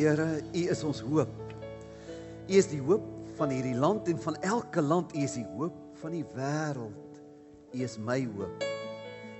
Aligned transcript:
Here, 0.00 0.40
U 0.40 0.60
is 0.72 0.80
ons 0.88 1.02
hoop. 1.04 1.32
U 2.48 2.54
is 2.56 2.70
die 2.70 2.80
hoop 2.80 3.04
van 3.36 3.50
hierdie 3.52 3.76
land 3.76 4.06
en 4.08 4.20
van 4.22 4.38
elke 4.48 4.80
land. 4.80 5.12
U 5.12 5.24
is 5.26 5.34
die 5.36 5.44
hoop 5.58 5.76
van 6.00 6.14
die 6.16 6.24
wêreld. 6.32 7.18
U 7.76 7.82
is 7.84 7.98
my 8.00 8.22
hoop. 8.32 8.64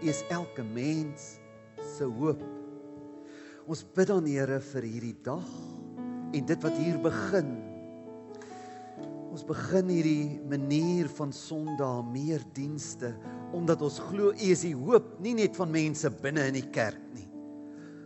U 0.05 0.11
is 0.13 0.21
elke 0.29 0.67
mens 0.75 1.39
se 1.97 2.05
hoop. 2.05 2.43
Ons 3.71 3.87
bid 3.97 4.11
dan 4.13 4.29
Here 4.29 4.61
vir 4.67 4.85
hierdie 4.85 5.17
dag 5.25 5.49
en 6.37 6.53
dit 6.53 6.69
wat 6.69 6.77
hier 6.77 7.01
begin. 7.09 7.57
Ons 9.31 9.47
begin 9.49 9.89
hierdie 9.97 10.45
manier 10.51 11.09
van 11.17 11.33
Sondag 11.33 12.05
meer 12.13 12.45
dienste 12.53 13.15
omdat 13.57 13.81
ons 13.81 13.97
glo 14.11 14.37
U 14.37 14.53
is 14.53 14.69
die 14.69 14.77
hoop 14.77 15.17
nie 15.25 15.39
net 15.41 15.57
van 15.57 15.73
mense 15.73 16.13
binne 16.21 16.51
in 16.53 16.61
die 16.61 16.69
kerk 16.69 17.01
nie. 17.17 17.30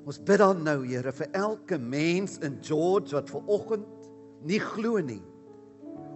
Ons 0.05 0.21
bid 0.21 0.41
dan 0.43 0.61
nou 0.67 0.83
Here 0.85 1.13
vir 1.17 1.31
elke 1.33 1.79
mens 1.81 2.37
in 2.45 2.59
George 2.65 3.17
wat 3.17 3.31
ver 3.33 3.47
oggend 3.49 3.89
nie 4.45 4.61
glo 4.61 5.01
nie 5.01 5.23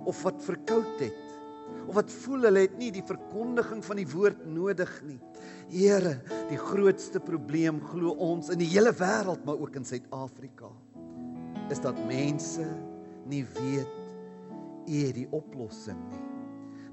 of 0.08 0.20
wat 0.24 0.42
verkoud 0.44 1.00
het 1.00 1.24
of 1.88 1.96
wat 1.96 2.12
voel 2.12 2.44
hulle 2.48 2.66
het 2.66 2.76
nie 2.80 2.90
die 2.92 3.04
verkondiging 3.04 3.80
van 3.84 3.96
die 3.96 4.08
woord 4.08 4.42
nodig 4.48 4.90
nie. 5.08 5.16
Here, 5.72 6.18
die 6.50 6.60
grootste 6.60 7.20
probleem 7.20 7.80
glo 7.90 8.12
ons 8.24 8.52
in 8.52 8.60
die 8.60 8.68
hele 8.68 8.92
wêreld 8.96 9.44
maar 9.48 9.60
ook 9.60 9.80
in 9.80 9.88
Suid-Afrika 9.88 10.68
is 11.72 11.80
dat 11.84 11.96
mense 12.08 12.64
nie 13.28 13.44
weet 13.56 13.96
U 14.88 15.00
het 15.04 15.16
die 15.18 15.28
oplossing 15.36 15.98
nie. 16.08 16.22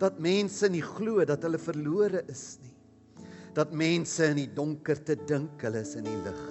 Dat 0.02 0.20
mense 0.20 0.68
nie 0.68 0.84
glo 0.84 1.24
dat 1.28 1.46
hulle 1.48 1.60
verlore 1.62 2.26
is 2.32 2.58
nie. 2.60 2.74
Dat 3.56 3.72
mense 3.72 4.32
in 4.34 4.42
die 4.42 4.52
donkerte 4.52 5.16
dink 5.28 5.64
hulle 5.64 5.84
is 5.86 5.96
in 5.96 6.08
die 6.08 6.20
lig. 6.26 6.44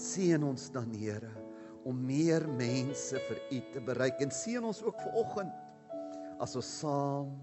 Seën 0.00 0.40
ons 0.44 0.70
dan 0.72 0.88
Here 0.96 1.28
om 1.84 1.96
meer 1.96 2.46
mense 2.56 3.20
vir 3.26 3.40
U 3.52 3.58
te 3.74 3.82
bereik 3.84 4.20
en 4.24 4.32
seën 4.32 4.64
ons 4.64 4.80
ook 4.84 4.96
ver 5.00 5.16
oggend 5.20 5.52
as 6.40 6.56
ons 6.56 6.70
saam 6.80 7.34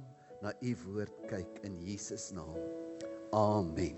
na 0.42 0.54
U 0.62 0.74
woord 0.88 1.14
kyk 1.30 1.62
in 1.68 1.78
Jesus 1.86 2.32
naam. 2.34 2.58
Amen. 3.34 3.98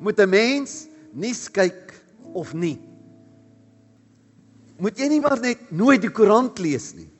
Moet 0.00 0.20
'n 0.20 0.30
mens 0.30 0.88
nie 1.12 1.34
kyk 1.52 1.92
of 2.32 2.54
nie. 2.54 2.78
Moet 4.78 4.98
jy 4.98 5.08
nie 5.08 5.20
maar 5.20 5.40
net 5.40 5.70
nooit 5.70 6.00
die 6.00 6.12
koerant 6.12 6.58
lees 6.58 6.94
nie 6.94 7.10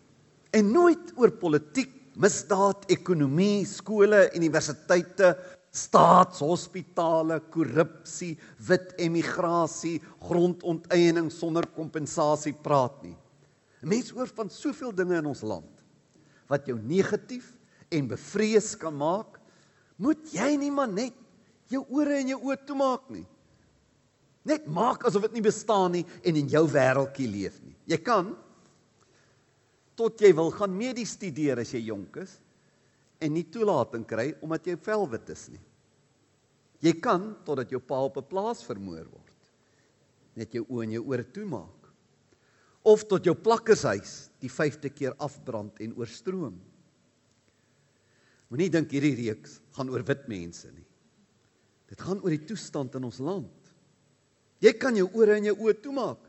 en 0.53 0.73
nooit 0.73 1.13
oor 1.17 1.31
politiek, 1.31 1.91
misdaad, 2.17 2.87
ekonomie, 2.89 3.67
skole, 3.67 4.31
universiteite, 4.35 5.37
staatshospitale, 5.79 7.41
korrupsie, 7.53 8.35
wit 8.69 8.95
emigrasie, 8.99 9.99
grondonteiening 10.29 11.31
sonder 11.33 11.69
kompensasie 11.75 12.53
praat 12.53 13.03
nie. 13.03 13.17
'n 13.83 13.89
Mens 13.89 14.11
hoor 14.11 14.29
van 14.35 14.51
soveel 14.51 14.93
dinge 14.93 15.19
in 15.19 15.27
ons 15.27 15.43
land 15.43 15.85
wat 16.49 16.67
jou 16.67 16.79
negatief 16.81 17.53
en 17.93 18.09
bevrees 18.09 18.75
kan 18.77 18.97
maak. 18.97 19.39
Moet 19.97 20.33
jy 20.33 20.57
nie 20.57 20.71
maar 20.71 20.89
net 20.89 21.15
jou 21.69 21.85
ore 21.93 22.19
en 22.19 22.33
jou 22.33 22.41
oë 22.49 22.65
toemaak 22.67 23.11
nie. 23.13 23.27
Net 24.49 24.67
maak 24.67 25.05
asof 25.05 25.27
dit 25.29 25.39
nie 25.39 25.45
bestaan 25.45 25.93
nie 25.93 26.05
en 26.25 26.37
in 26.41 26.49
jou 26.49 26.65
wêreldjie 26.73 27.29
leef 27.29 27.61
nie. 27.63 27.77
Jy 27.87 27.99
kan 28.03 28.33
tot 29.99 30.21
jy 30.23 30.31
wil 30.33 30.51
gaan 30.55 30.77
medies 30.79 31.17
studeer 31.19 31.61
as 31.61 31.73
jy 31.75 31.89
jonk 31.91 32.21
is 32.23 32.39
en 33.21 33.35
nie 33.35 33.45
toelating 33.51 34.07
kry 34.09 34.31
omdat 34.41 34.71
jy 34.71 34.79
velwit 34.89 35.35
is 35.35 35.49
nie. 35.53 35.65
Jy 36.85 36.95
kan 37.03 37.33
totdat 37.47 37.73
jou 37.75 37.81
pa 37.83 37.99
op 38.07 38.19
'n 38.19 38.29
plaas 38.29 38.63
vermoor 38.63 39.07
word. 39.11 39.39
Net 40.37 40.53
jou 40.53 40.65
oë 40.65 40.85
en 40.85 40.93
jou 40.93 41.05
ore 41.07 41.25
toemaak. 41.25 41.91
Of 42.85 43.05
tot 43.05 43.25
jou 43.25 43.35
plakkershuis 43.35 44.31
die 44.41 44.49
5de 44.49 44.91
keer 44.91 45.15
afbrand 45.19 45.81
en 45.81 45.97
oorstroom. 45.97 46.61
Moenie 48.49 48.71
dink 48.71 48.91
hierdie 48.91 49.17
reeks 49.17 49.61
gaan 49.77 49.91
oor 49.91 50.03
wit 50.03 50.29
mense 50.29 50.71
nie. 50.71 50.87
Dit 51.89 52.01
gaan 52.01 52.21
oor 52.21 52.31
die 52.31 52.47
toestand 52.47 52.95
in 52.95 53.05
ons 53.05 53.19
land. 53.19 53.75
Jy 54.61 54.73
kan 54.79 54.97
jou 54.97 55.09
ore 55.15 55.37
en 55.37 55.45
jou 55.45 55.57
oë 55.57 55.83
toemaak 55.83 56.25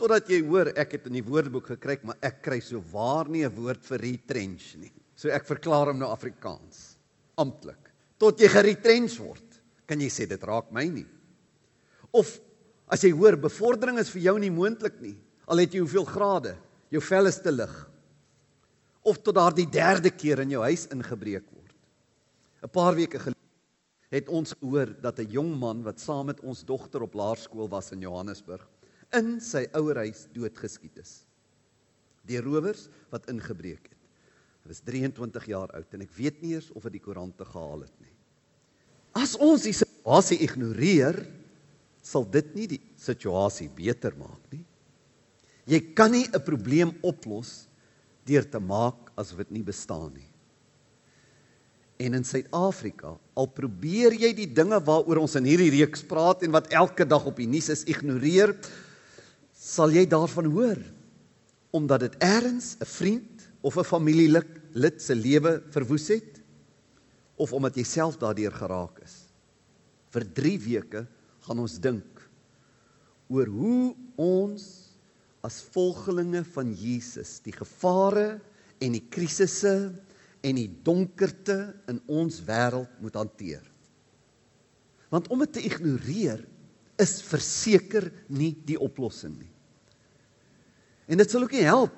totdat 0.00 0.30
jy 0.32 0.40
hoor 0.48 0.70
ek 0.80 0.94
het 0.96 1.06
in 1.10 1.18
die 1.18 1.26
woordeboek 1.26 1.74
gekry 1.74 1.98
maar 2.02 2.16
ek 2.24 2.40
kry 2.42 2.60
so 2.64 2.80
waar 2.92 3.28
nie 3.28 3.44
'n 3.44 3.52
woord 3.52 3.84
vir 3.84 3.98
retrench 3.98 4.76
nie. 4.76 4.92
So 5.14 5.28
ek 5.28 5.44
verklaar 5.44 5.88
hom 5.88 5.98
nou 5.98 6.08
Afrikaans 6.08 6.96
amptelik. 7.36 7.90
Tot 8.18 8.40
jy 8.40 8.48
geretrench 8.48 9.18
word, 9.18 9.49
kan 9.90 10.00
jy 10.00 10.10
sê 10.12 10.26
dit 10.30 10.46
raak 10.46 10.70
my 10.70 10.86
nie. 10.86 11.06
Of 12.14 12.38
as 12.90 13.02
jy 13.02 13.10
hoor 13.14 13.38
bevordering 13.38 13.98
is 14.02 14.10
vir 14.14 14.28
jou 14.28 14.36
nie 14.42 14.52
moontlik 14.54 15.00
nie, 15.02 15.16
al 15.50 15.62
het 15.62 15.74
jy 15.74 15.82
hoeveel 15.82 16.06
grade, 16.06 16.54
jou 16.94 17.02
vel 17.02 17.30
is 17.30 17.40
te 17.42 17.50
lig. 17.50 17.74
Of 19.02 19.18
tot 19.24 19.34
daardie 19.34 19.66
derde 19.66 20.12
keer 20.14 20.44
in 20.44 20.54
jou 20.54 20.62
huis 20.62 20.86
ingebreek 20.94 21.46
word. 21.50 21.74
'n 22.62 22.68
Paar 22.68 22.94
weke 22.94 23.18
gelede 23.18 23.38
het 24.10 24.28
ons 24.28 24.52
gehoor 24.58 24.90
dat 25.00 25.18
'n 25.18 25.30
jong 25.30 25.54
man 25.58 25.82
wat 25.82 26.00
saam 26.00 26.26
met 26.26 26.40
ons 26.40 26.64
dogter 26.64 27.02
op 27.02 27.14
laerskool 27.14 27.68
was 27.68 27.92
in 27.92 28.00
Johannesburg 28.00 28.66
in 29.16 29.40
sy 29.40 29.66
ouerhuis 29.74 30.28
doodgeskiet 30.34 30.98
is. 30.98 31.26
Deur 32.26 32.44
rowers 32.44 32.88
wat 33.10 33.26
ingebreek 33.30 33.88
het. 33.90 33.98
Hy 34.62 34.68
was 34.68 34.82
23 34.84 35.46
jaar 35.46 35.70
oud 35.74 35.94
en 35.94 36.02
ek 36.02 36.12
weet 36.14 36.42
nie 36.42 36.54
eers 36.54 36.70
of 36.70 36.84
hy 36.84 36.90
die 36.90 37.02
koerante 37.02 37.44
gehaal 37.44 37.80
het 37.80 37.96
nie. 38.00 38.09
As 39.16 39.34
ons 39.36 39.66
die 39.66 39.74
situasie 39.74 40.38
ignoreer, 40.44 41.18
sal 42.02 42.24
dit 42.24 42.54
nie 42.56 42.66
die 42.70 42.80
situasie 42.98 43.68
beter 43.68 44.14
maak 44.18 44.40
nie. 44.54 44.64
Jy 45.70 45.80
kan 45.94 46.10
nie 46.10 46.26
'n 46.26 46.42
probleem 46.42 46.92
oplos 47.02 47.66
deur 48.24 48.44
te 48.44 48.58
maak 48.58 49.10
asof 49.16 49.38
dit 49.38 49.50
nie 49.50 49.62
bestaan 49.62 50.12
nie. 50.14 50.30
En 52.00 52.14
in 52.14 52.24
Suid-Afrika, 52.24 53.18
al 53.36 53.46
probeer 53.46 54.12
jy 54.12 54.32
die 54.32 54.46
dinge 54.46 54.80
waaroor 54.80 55.20
ons 55.20 55.36
in 55.36 55.44
hierdie 55.44 55.70
reeks 55.70 56.02
praat 56.02 56.42
en 56.42 56.50
wat 56.50 56.72
elke 56.72 57.04
dag 57.04 57.26
op 57.26 57.36
die 57.36 57.46
nuus 57.46 57.68
is 57.68 57.84
ignoreer, 57.84 58.56
sal 59.52 59.90
jy 59.92 60.06
daarvan 60.06 60.46
hoor 60.46 60.80
omdat 61.72 62.00
dit 62.00 62.16
eers 62.24 62.76
'n 62.80 62.84
vriend 62.84 63.48
of 63.62 63.76
'n 63.76 63.84
familielid 63.84 65.02
se 65.02 65.14
lewe 65.14 65.62
verwoes 65.70 66.08
het 66.08 66.39
of 67.40 67.54
omdat 67.56 67.78
jy 67.78 67.86
self 67.88 68.18
daardeur 68.20 68.52
geraak 68.52 69.00
is. 69.04 69.16
Vir 70.12 70.26
3 70.36 70.54
weke 70.66 71.04
gaan 71.46 71.62
ons 71.62 71.78
dink 71.80 72.20
oor 73.30 73.48
hoe 73.48 73.94
ons 74.20 74.64
as 75.46 75.60
volgelinge 75.72 76.42
van 76.52 76.72
Jesus 76.76 77.38
die 77.44 77.54
gevare 77.54 78.40
en 78.82 78.96
die 78.96 79.04
krisisse 79.12 79.74
en 80.44 80.56
die 80.56 80.68
donkerte 80.84 81.58
in 81.88 82.00
ons 82.10 82.40
wêreld 82.44 82.92
moet 83.00 83.16
hanteer. 83.16 83.62
Want 85.12 85.28
om 85.32 85.40
dit 85.44 85.54
te 85.56 85.64
ignoreer 85.66 86.42
is 87.00 87.18
verseker 87.24 88.10
nie 88.28 88.52
die 88.66 88.78
oplossing 88.80 89.34
nie. 89.38 89.52
En 91.10 91.18
dit 91.18 91.30
sal 91.30 91.46
ook 91.46 91.56
nie 91.56 91.66
help 91.66 91.96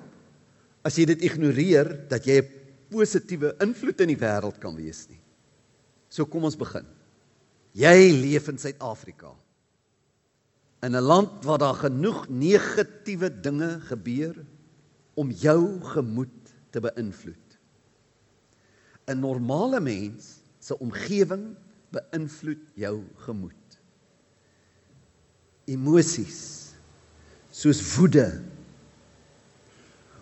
as 0.83 0.97
jy 0.99 1.05
dit 1.13 1.27
ignoreer 1.27 1.91
dat 2.11 2.25
jy 2.27 2.41
'n 2.41 2.49
positiewe 2.91 3.55
invloed 3.63 4.01
in 4.01 4.11
die 4.13 4.19
wêreld 4.19 4.59
kan 4.59 4.75
wees 4.75 5.07
nie. 5.09 5.22
So 6.13 6.27
kom 6.29 6.45
ons 6.45 6.57
begin. 6.59 6.85
Jy 7.73 8.13
leef 8.13 8.51
in 8.51 8.59
Suid-Afrika. 8.61 9.31
In 10.85 10.93
'n 10.95 11.01
land 11.01 11.41
waar 11.47 11.57
daar 11.57 11.79
genoeg 11.79 12.27
negatiewe 12.29 13.29
dinge 13.41 13.79
gebeur 13.89 14.35
om 15.15 15.31
jou 15.31 15.81
gemoed 15.81 16.53
te 16.69 16.79
beïnvloed. 16.79 17.57
'n 19.07 19.19
Normale 19.19 19.79
mens 19.79 20.43
se 20.59 20.77
omgewing 20.77 21.55
beïnvloed 21.89 22.65
jou 22.75 23.03
gemoed. 23.25 23.79
Emosies 25.65 26.73
soos 27.51 27.81
woede, 27.95 28.27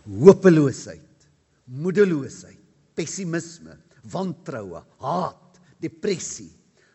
hopeloosheid, 0.06 1.27
moedeloosheid, 1.66 2.60
pessimisme, 2.94 3.77
wantroue, 4.04 4.83
haat, 5.00 5.50
depressie, 5.81 6.51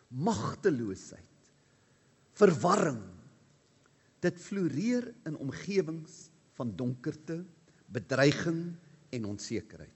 magteloosheid, 0.07 1.51
verwarring. 2.37 3.03
Dit 4.23 4.39
floreer 4.41 5.11
in 5.29 5.37
omgewings 5.37 6.27
van 6.57 6.71
donkerte, 6.75 7.43
bedreiging 7.93 8.71
en 9.13 9.27
onsekerheid. 9.29 9.93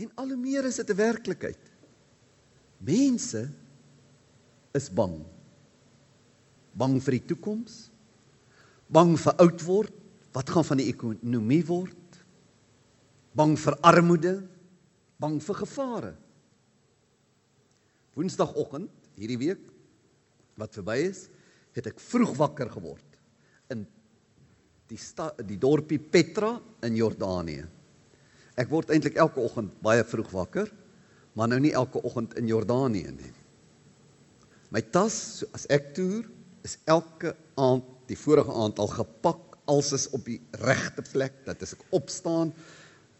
En 0.00 0.10
al 0.20 0.32
hoe 0.32 0.40
meer 0.40 0.64
is 0.64 0.80
dit 0.80 0.90
'n 0.90 0.96
werklikheid. 0.96 1.64
Mense 2.78 3.50
is 4.72 4.88
bang. 4.90 5.24
Bang 6.72 7.00
vir 7.02 7.12
die 7.12 7.26
toekoms, 7.26 7.90
bang 8.86 9.16
vir 9.18 9.34
oud 9.36 9.62
word, 9.62 9.96
Wat 10.36 10.50
gaan 10.52 10.66
van 10.68 10.80
die 10.82 10.90
ekonomie 10.92 11.62
word? 11.64 12.20
Bang 13.36 13.54
vir 13.60 13.76
armoede, 13.84 14.34
bang 15.20 15.38
vir 15.40 15.56
gevare. 15.62 16.12
Woensdagoggend 18.16 18.92
hierdie 19.16 19.40
week 19.40 19.64
wat 20.56 20.76
verby 20.76 20.98
is, 21.04 21.26
het 21.76 21.90
ek 21.90 22.00
vroeg 22.00 22.32
wakker 22.38 22.70
geword 22.72 23.18
in 23.72 23.84
die 24.88 25.00
stad 25.00 25.42
die 25.44 25.58
dorpie 25.60 25.98
Petra 26.00 26.54
in 26.86 26.96
Jordanië. 26.96 27.66
Ek 28.56 28.70
word 28.72 28.92
eintlik 28.94 29.18
elke 29.20 29.42
oggend 29.44 29.74
baie 29.84 30.04
vroeg 30.06 30.30
wakker, 30.32 30.70
maar 31.36 31.50
nou 31.52 31.58
nie 31.60 31.74
elke 31.76 32.00
oggend 32.06 32.36
in 32.40 32.48
Jordanië 32.48 33.12
nie. 33.12 33.32
My 34.72 34.80
tas, 34.80 35.16
so 35.42 35.50
as 35.56 35.66
ek 35.72 35.92
toer, 35.98 36.24
is 36.64 36.78
elke 36.88 37.34
aand 37.60 37.84
die 38.08 38.18
vorige 38.18 38.54
aand 38.54 38.80
al 38.80 38.90
gepak, 38.94 39.58
als 39.66 39.92
is 39.92 40.08
op 40.14 40.24
die 40.24 40.38
regte 40.62 41.02
plek, 41.10 41.42
dat 41.44 41.62
as 41.66 41.74
ek 41.76 41.84
opstaan, 41.96 42.52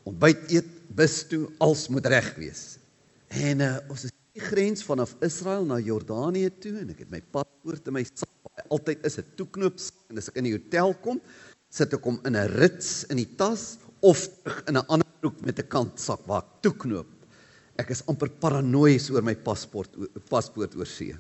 ontbyt 0.06 0.46
eet, 0.54 0.68
bus 0.96 1.20
toe, 1.28 1.44
als 1.62 1.88
moet 1.92 2.06
reg 2.10 2.30
wees. 2.38 2.76
En 3.34 3.64
uh, 3.66 3.72
ons 3.90 4.06
is 4.06 4.15
die 4.36 4.44
grens 4.44 4.84
vanaf 4.84 5.14
Israel 5.24 5.64
na 5.64 5.78
Jordanië 5.80 6.50
toe 6.60 6.74
en 6.82 6.92
ek 6.92 7.04
het 7.04 7.12
my 7.12 7.22
paspoort 7.32 7.88
in 7.88 7.96
my 7.96 8.04
sak. 8.04 8.32
Altyd 8.72 9.04
is 9.08 9.18
'n 9.18 9.24
toeknoop 9.36 9.76
en 10.10 10.18
as 10.18 10.28
ek 10.28 10.36
in 10.36 10.48
die 10.48 10.56
hotel 10.56 10.94
kom, 11.00 11.20
sit 11.70 11.92
ek 11.92 12.04
hom 12.04 12.20
in 12.24 12.36
'n 12.36 12.48
rits 12.60 13.04
in 13.08 13.16
die 13.16 13.36
tas 13.36 13.78
of 14.02 14.28
in 14.68 14.76
'n 14.76 14.86
ander 14.88 15.08
broek 15.20 15.40
met 15.44 15.58
'n 15.58 15.68
kantsak 15.68 16.26
waar 16.26 16.42
ek 16.42 16.62
toeknoop. 16.62 17.06
Ek 17.78 17.90
is 17.90 18.02
amper 18.06 18.28
paranoïes 18.28 19.10
oor 19.10 19.22
my 19.22 19.34
paspoort 19.34 19.90
paspoort 20.28 20.76
oor 20.76 20.86
see. 20.86 21.16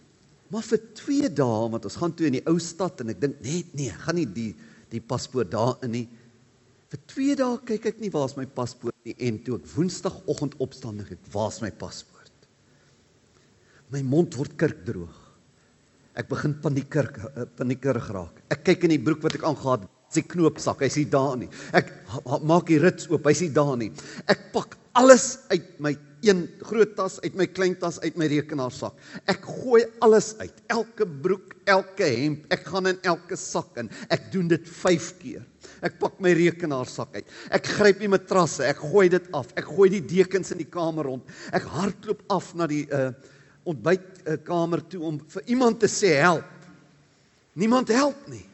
Maar 0.50 0.62
vir 0.62 0.80
2 0.94 1.28
dae, 1.28 1.70
want 1.70 1.84
ons 1.84 1.96
gaan 1.96 2.14
toe 2.14 2.26
in 2.26 2.32
die 2.32 2.46
ou 2.46 2.58
stad 2.58 3.00
en 3.00 3.10
ek 3.10 3.20
dink 3.20 3.40
net 3.40 3.74
nee, 3.74 3.90
gaan 3.90 4.14
nie 4.14 4.26
die 4.26 4.54
die 4.90 5.00
paspoort 5.00 5.50
daarin 5.50 5.90
nie. 5.90 6.08
Vir 6.90 7.00
2 7.06 7.34
dae 7.34 7.58
kyk 7.64 7.86
ek 7.86 8.00
nie 8.00 8.10
waar 8.10 8.28
is 8.28 8.36
my 8.36 8.46
paspoort 8.46 8.94
nie 9.04 9.16
en 9.18 9.42
toe 9.42 9.56
ek 9.56 9.66
woensdagoggend 9.74 10.54
opstaan 10.58 11.00
ek 11.00 11.18
waar 11.32 11.48
is 11.48 11.62
my 11.62 11.70
paspoort? 11.70 12.15
My 13.94 14.02
mond 14.02 14.34
word 14.38 14.56
kurkdroog. 14.58 15.22
Ek 16.16 16.30
begin 16.30 16.56
panieker 16.62 17.10
eh, 17.12 17.44
paniekerig 17.58 18.08
raak. 18.14 18.40
Ek 18.50 18.64
kyk 18.66 18.86
in 18.88 18.96
die 18.96 19.02
broek 19.02 19.22
wat 19.26 19.36
ek 19.36 19.44
aangetree 19.46 19.84
het, 19.84 19.92
sy 20.16 20.22
knoopsak, 20.24 20.82
hy's 20.86 20.96
nie 21.00 21.08
daar 21.12 21.36
nie. 21.38 21.48
Ek 21.76 21.90
maak 22.46 22.70
die 22.70 22.80
rits 22.80 23.08
oop, 23.10 23.26
hy's 23.28 23.42
nie 23.44 23.52
daar 23.54 23.74
nie. 23.78 23.90
Ek 24.32 24.48
pak 24.54 24.78
alles 24.96 25.34
uit 25.52 25.66
my 25.82 25.92
een 26.24 26.46
groot 26.64 26.94
tas, 26.96 27.18
uit 27.22 27.36
my 27.38 27.44
klein 27.52 27.74
tas, 27.78 27.98
uit 28.02 28.16
my 28.18 28.26
rekenaarsak. 28.32 28.96
Ek 29.28 29.44
gooi 29.44 29.82
alles 30.02 30.32
uit. 30.40 30.56
Elke 30.72 31.04
broek, 31.06 31.52
elke 31.68 32.08
hemp, 32.08 32.46
ek 32.54 32.64
gaan 32.70 32.90
in 32.90 32.98
elke 33.06 33.36
sak 33.38 33.76
in. 33.82 33.92
Ek 34.10 34.30
doen 34.32 34.48
dit 34.50 34.72
5 34.80 35.10
keer. 35.20 35.44
Ek 35.84 36.00
pak 36.00 36.16
my 36.24 36.32
rekenaarsak 36.38 37.20
uit. 37.20 37.30
Ek 37.54 37.68
gryp 37.76 38.00
die 38.02 38.10
matrasse, 38.10 38.64
ek 38.66 38.80
gooi 38.88 39.10
dit 39.12 39.30
af. 39.36 39.52
Ek 39.60 39.68
gooi 39.68 39.90
die 39.98 40.02
dekens 40.16 40.54
in 40.56 40.64
die 40.64 40.70
kamer 40.70 41.10
rond. 41.12 41.36
Ek 41.54 41.68
hardloop 41.76 42.24
af 42.32 42.54
na 42.58 42.70
die 42.70 42.86
uh 42.88 43.10
ontbytkamer 43.66 44.82
toe 44.90 45.02
om 45.08 45.18
vir 45.34 45.42
iemand 45.52 45.80
te 45.82 45.90
sê 45.90 46.14
help. 46.22 46.46
Niemand 47.56 47.90
help 47.94 48.28
nie. 48.30 48.44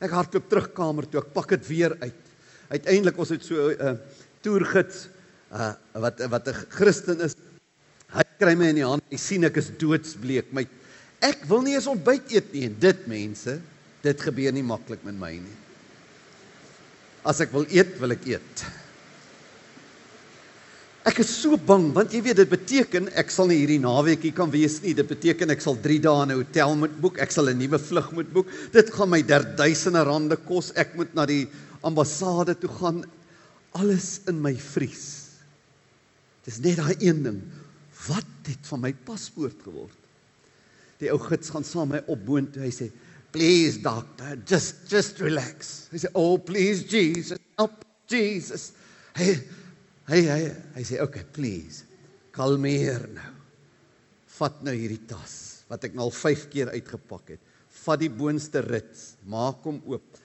Ek 0.00 0.14
hardloop 0.16 0.48
terug 0.48 0.70
kamer 0.76 1.08
toe. 1.08 1.20
Ek 1.20 1.32
pak 1.34 1.52
dit 1.56 1.68
weer 1.68 1.96
uit. 2.00 2.26
Uiteindelik 2.70 3.18
ons 3.18 3.32
het 3.34 3.44
so 3.44 3.68
'n 3.68 3.76
uh, 3.76 3.96
toergids 4.40 5.08
uh 5.52 5.74
wat 5.92 6.20
wat 6.30 6.48
'n 6.48 6.66
Christen 6.70 7.20
is. 7.20 7.34
Hy 8.10 8.24
kry 8.38 8.54
my 8.54 8.70
in 8.70 8.80
die 8.80 8.86
hand. 8.86 9.02
Hy 9.10 9.16
sien 9.16 9.44
ek 9.44 9.56
is 9.56 9.70
doodsbleek. 9.78 10.52
My 10.52 10.66
ek 11.20 11.44
wil 11.48 11.62
nie 11.62 11.74
eens 11.74 11.90
ontbyt 11.90 12.32
eet 12.32 12.52
nie 12.52 12.64
en 12.66 12.76
dit 12.78 13.06
mense, 13.06 13.60
dit 14.02 14.20
gebeur 14.20 14.52
nie 14.52 14.62
maklik 14.62 15.04
met 15.04 15.14
my 15.14 15.32
nie. 15.36 15.58
As 17.24 17.40
ek 17.40 17.52
wil 17.52 17.66
eet, 17.68 17.98
wil 18.00 18.12
ek 18.12 18.24
eet. 18.26 18.64
Ek 21.08 21.22
is 21.22 21.30
so 21.32 21.56
bang 21.56 21.86
want 21.96 22.12
jy 22.12 22.20
weet 22.26 22.42
dit 22.42 22.50
beteken 22.50 23.06
ek 23.16 23.30
sal 23.32 23.48
nie 23.48 23.62
hierdie 23.62 23.80
naweekie 23.80 24.34
kan 24.36 24.50
wees 24.52 24.78
nie. 24.84 24.92
Dit 24.96 25.08
beteken 25.08 25.52
ek 25.54 25.62
sal 25.64 25.78
3 25.80 25.96
dae 26.04 26.24
in 26.26 26.32
'n 26.34 26.40
hotel 26.42 26.76
moet 26.76 26.92
boek. 27.00 27.18
Ek 27.18 27.32
sal 27.32 27.48
'n 27.48 27.56
nuwe 27.56 27.78
vlug 27.80 28.12
moet 28.12 28.28
boek. 28.32 28.48
Dit 28.72 28.92
gaan 28.92 29.08
my 29.08 29.22
derduisende 29.22 30.04
rande 30.04 30.36
kos. 30.36 30.72
Ek 30.76 30.94
moet 30.94 31.14
na 31.14 31.24
die 31.24 31.48
ambassade 31.82 32.54
toe 32.60 32.68
gaan. 32.68 33.04
Alles 33.72 34.20
in 34.28 34.42
my 34.42 34.54
vries. 34.54 35.40
Dis 36.44 36.60
net 36.60 36.76
daai 36.76 36.96
een 37.00 37.22
ding. 37.22 37.40
Wat 38.08 38.44
het 38.44 38.66
van 38.68 38.80
my 38.80 38.92
paspoort 38.92 39.56
geword? 39.64 39.96
Die 40.98 41.10
ou 41.10 41.18
gids 41.18 41.48
gaan 41.48 41.64
saam 41.64 41.88
met 41.88 42.06
my 42.06 42.12
op 42.12 42.26
boontoe. 42.26 42.62
Hy 42.62 42.70
sê, 42.70 42.90
"Please 43.32 43.80
doctor, 43.80 44.36
just 44.44 44.74
just 44.88 45.18
relax." 45.20 45.88
Hy 45.92 45.98
sê, 45.98 46.08
"Oh, 46.12 46.36
please 46.36 46.84
Jesus, 46.84 47.38
help 47.56 47.84
Jesus." 48.06 48.72
Hy 49.16 49.40
Hy 50.10 50.24
hy 50.26 50.40
hy 50.74 50.82
sê 50.86 50.98
okay, 51.04 51.22
please. 51.22 51.86
Kalmeer 52.34 53.06
nou. 53.14 53.30
Vat 54.40 54.62
nou 54.66 54.74
hierdie 54.74 55.04
tas 55.06 55.36
wat 55.70 55.84
ek 55.86 55.94
nou 55.94 56.08
al 56.08 56.14
5 56.14 56.48
keer 56.50 56.72
uitgepak 56.74 57.36
het. 57.36 57.42
Vat 57.84 58.00
die 58.00 58.10
boonste 58.10 58.62
rits, 58.64 59.12
maak 59.30 59.62
hom 59.68 59.78
oop. 59.86 60.18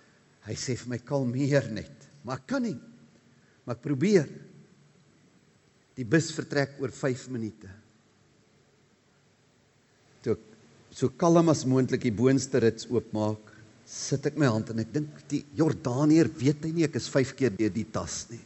Hy 0.47 0.55
sê 0.57 0.73
vir 0.79 0.95
my 0.95 0.99
kalmeer 1.05 1.69
net. 1.73 2.07
Maar 2.25 2.41
ek 2.41 2.47
kan 2.49 2.65
nie. 2.65 2.77
Maar 3.65 3.77
ek 3.77 3.83
probeer. 3.83 4.29
Die 5.95 6.07
bus 6.09 6.31
vertrek 6.33 6.79
oor 6.81 6.93
5 6.93 7.27
minute. 7.33 7.69
Toe 10.25 10.33
ek 10.33 10.49
so 10.95 11.13
kalm 11.13 11.53
as 11.53 11.61
moontlik 11.69 12.07
die 12.07 12.15
boonste 12.15 12.63
rits 12.63 12.89
oopmaak, 12.89 13.53
sit 13.85 14.25
ek 14.25 14.41
my 14.41 14.49
hand 14.49 14.71
en 14.73 14.81
ek 14.81 14.91
dink 14.95 15.21
die 15.29 15.43
Jordaniër 15.59 16.31
weet 16.33 16.65
hy 16.65 16.73
nie 16.73 16.87
ek 16.87 16.97
is 16.97 17.11
5 17.13 17.35
keer 17.37 17.53
deur 17.53 17.73
die 17.73 17.85
tas 17.93 18.23
nie. 18.33 18.41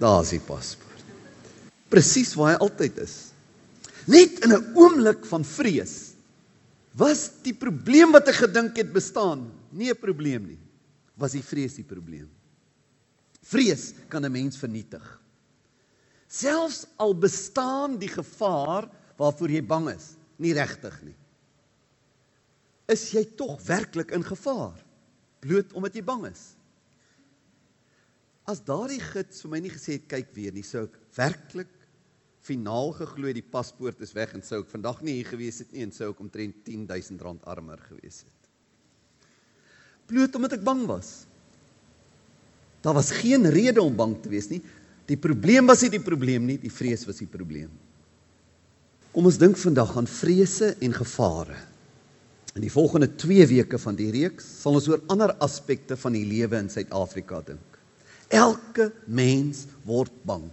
Daar's 0.00 0.32
die 0.32 0.40
paspoort. 0.40 1.04
Presies 1.92 2.32
waar 2.38 2.54
hy 2.54 2.60
altyd 2.64 3.02
is. 3.04 3.16
Net 4.08 4.40
in 4.44 4.52
'n 4.52 4.72
oomblik 4.74 5.26
van 5.28 5.44
vrees 5.44 6.14
was 6.96 7.30
die 7.44 7.54
probleem 7.54 8.12
wat 8.12 8.28
ek 8.28 8.42
gedink 8.46 8.76
het 8.76 8.92
bestaan, 8.92 9.50
nie 9.70 9.90
'n 9.90 10.00
probleem 10.00 10.46
nie. 10.46 10.58
Was 11.16 11.32
die 11.32 11.42
vrees 11.42 11.74
die 11.74 11.84
probleem? 11.84 12.28
Vrees 13.42 13.92
kan 14.08 14.24
'n 14.24 14.32
mens 14.32 14.56
vernietig. 14.56 15.20
Selfs 16.28 16.86
al 16.96 17.14
bestaan 17.14 17.98
die 17.98 18.08
gevaar 18.08 18.88
waarvoor 19.18 19.50
jy 19.50 19.62
bang 19.62 19.90
is, 19.90 20.16
nie 20.38 20.54
regtig 20.54 21.02
nie. 21.02 21.16
Is 22.88 23.10
jy 23.10 23.24
tog 23.36 23.60
werklik 23.62 24.10
in 24.10 24.24
gevaar 24.24 24.78
bloot 25.40 25.72
omdat 25.72 25.94
jy 25.94 26.02
bang 26.02 26.26
is? 26.26 26.54
As 28.50 28.62
daardie 28.66 29.00
gids 29.02 29.44
vir 29.44 29.52
my 29.52 29.60
nie 29.62 29.70
gesê 29.70 29.98
het 29.98 30.08
kyk 30.10 30.32
weer 30.34 30.54
nie, 30.54 30.64
sou 30.66 30.88
ek 30.88 30.96
werklik 31.14 31.70
finaal 32.42 32.90
geglo 32.96 33.30
die 33.36 33.44
paspoort 33.44 34.00
is 34.02 34.14
weg 34.16 34.32
en 34.34 34.42
sou 34.42 34.62
ek 34.64 34.70
vandag 34.72 35.02
nie 35.06 35.18
hier 35.18 35.28
gewees 35.28 35.60
het 35.62 35.74
nie 35.74 35.84
en 35.84 35.92
sou 35.94 36.08
ek 36.10 36.22
omtrent 36.24 36.56
10000 36.66 37.22
rand 37.22 37.44
armer 37.52 37.78
gewees 37.84 38.24
het. 38.24 38.48
Bloot 40.10 40.34
omdat 40.34 40.56
ek 40.58 40.64
bang 40.66 40.82
was. 40.88 41.12
Daar 42.82 42.96
was 42.96 43.12
geen 43.20 43.46
rede 43.52 43.84
om 43.84 43.94
bang 43.94 44.16
te 44.18 44.32
wees 44.32 44.48
nie. 44.50 44.62
Die 45.06 45.20
probleem 45.20 45.68
was 45.70 45.84
nie 45.84 45.92
die 45.92 46.02
probleem 46.02 46.48
nie, 46.48 46.58
die 46.58 46.72
vrees 46.72 47.04
was 47.06 47.20
die 47.20 47.30
probleem. 47.30 47.70
Kom 49.14 49.26
ons 49.26 49.38
dink 49.42 49.58
vandag 49.58 49.92
aan 49.98 50.08
vrese 50.10 50.72
en 50.80 50.94
gevare. 50.96 51.58
In 52.56 52.64
die 52.64 52.72
volgende 52.72 53.10
2 53.20 53.46
weke 53.52 53.78
van 53.78 53.98
die 53.98 54.10
reeks 54.14 54.48
sal 54.62 54.78
ons 54.78 54.88
oor 54.90 55.02
ander 55.12 55.36
aspekte 55.44 55.98
van 55.98 56.16
die 56.16 56.26
lewe 56.26 56.58
in 56.58 56.70
Suid-Afrika 56.72 57.44
dink. 57.46 57.69
Elke 58.30 58.92
mens 59.10 59.66
word 59.82 60.12
bang. 60.22 60.46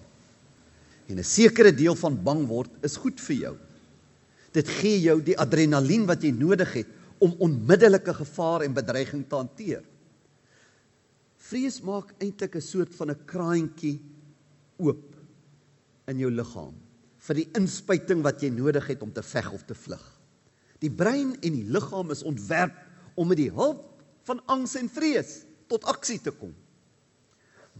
En 1.07 1.19
'n 1.19 1.23
sekere 1.23 1.71
deel 1.71 1.95
van 1.95 2.23
bang 2.23 2.47
word 2.47 2.71
is 2.81 2.97
goed 2.97 3.19
vir 3.21 3.35
jou. 3.35 3.55
Dit 4.51 4.67
gee 4.67 4.99
jou 5.01 5.21
die 5.21 5.37
adrenalien 5.37 6.05
wat 6.05 6.23
jy 6.23 6.31
nodig 6.31 6.73
het 6.73 6.87
om 7.19 7.35
onmiddellike 7.39 8.13
gevaar 8.13 8.61
en 8.61 8.73
bedreiging 8.73 9.23
te 9.29 9.35
hanteer. 9.35 9.83
Vrees 11.37 11.81
maak 11.81 12.13
eintlik 12.19 12.55
'n 12.55 12.61
soort 12.61 12.95
van 12.95 13.11
'n 13.11 13.25
kraantjie 13.25 14.01
oop 14.77 15.15
in 16.07 16.17
jou 16.17 16.31
liggaam 16.31 16.73
vir 17.27 17.35
die 17.35 17.49
inspuiting 17.53 18.21
wat 18.23 18.41
jy 18.41 18.49
nodig 18.49 18.87
het 18.87 19.01
om 19.01 19.11
te 19.11 19.23
veg 19.23 19.51
of 19.53 19.63
te 19.63 19.75
vlug. 19.75 20.19
Die 20.79 20.91
brein 20.91 21.35
en 21.41 21.53
die 21.53 21.65
liggaam 21.65 22.11
is 22.11 22.23
ontwerp 22.23 22.75
om 23.15 23.27
met 23.27 23.37
die 23.37 23.51
hulp 23.51 23.83
van 24.23 24.41
angs 24.45 24.75
en 24.75 24.89
vrees 24.89 25.43
tot 25.67 25.83
aksie 25.83 26.19
te 26.19 26.31
kom. 26.31 26.53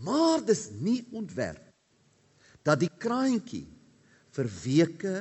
Maar 0.04 0.44
dis 0.46 0.68
nie 0.82 1.02
ontwerp 1.16 1.64
dat 2.68 2.82
die 2.82 2.92
kraantjie 3.00 3.66
vir 4.36 4.50
weke 4.62 5.16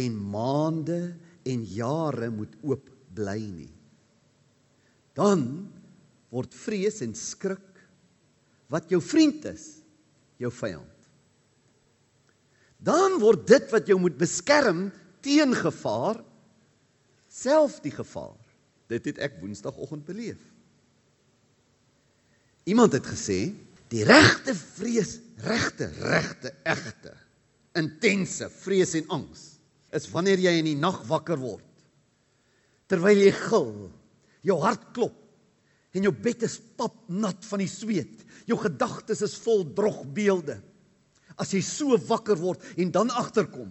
en 0.00 0.16
maande 0.32 1.00
en 1.46 1.62
jare 1.64 2.30
moet 2.34 2.56
oop 2.66 2.88
bly 3.14 3.38
nie. 3.40 3.72
Dan 5.16 5.44
word 6.30 6.54
vrees 6.54 7.00
en 7.04 7.14
skrik 7.16 7.68
wat 8.70 8.90
jou 8.92 9.00
vriend 9.02 9.46
is, 9.50 9.80
jou 10.38 10.50
vyand. 10.54 10.86
Dan 12.80 13.18
word 13.20 13.46
dit 13.48 13.66
wat 13.74 13.88
jou 13.90 13.98
moet 14.00 14.16
beskerm 14.18 14.88
teen 15.24 15.52
gevaar 15.56 16.22
self 17.30 17.78
die 17.84 17.92
gevaar. 17.94 18.38
Dit 18.90 19.06
het 19.06 19.20
ek 19.22 19.38
woensdagoggend 19.42 20.02
beleef. 20.08 20.40
Iemand 22.66 22.92
het 22.96 23.06
gesê 23.06 23.52
Die 23.90 24.04
regte 24.06 24.54
vrees, 24.54 25.16
regte, 25.42 25.88
regte, 25.98 26.52
egte, 26.62 27.14
intense 27.74 28.46
vrees 28.60 28.94
en 28.98 29.08
angs 29.16 29.46
is 29.94 30.06
wanneer 30.12 30.38
jy 30.38 30.52
in 30.60 30.68
die 30.68 30.78
nag 30.78 31.00
wakker 31.08 31.40
word. 31.40 31.66
Terwyl 32.90 33.18
jy 33.18 33.32
gil 33.34 33.72
Jou 34.46 34.56
hart 34.62 34.90
klop 34.96 35.16
en 35.90 36.06
jou 36.06 36.12
bed 36.14 36.44
is 36.46 36.56
pap 36.78 36.94
nat 37.10 37.44
van 37.48 37.62
die 37.62 37.70
sweet. 37.70 38.22
Jou 38.48 38.56
gedagtes 38.60 39.24
is 39.26 39.36
vol 39.42 39.64
drogbeelde. 39.76 40.60
As 41.40 41.52
jy 41.54 41.60
so 41.64 41.98
wakker 42.08 42.38
word 42.40 42.64
en 42.80 42.92
dan 42.94 43.10
agterkom, 43.16 43.70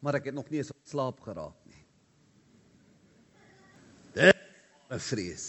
maar 0.00 0.18
ek 0.18 0.30
het 0.30 0.36
nog 0.36 0.48
nie 0.50 0.60
eens 0.62 0.72
slaap 0.88 1.20
geraak 1.24 1.56
nie. 1.68 1.82
Dit 4.14 4.34
is 4.34 4.96
'n 4.96 4.98
vrees. 4.98 5.46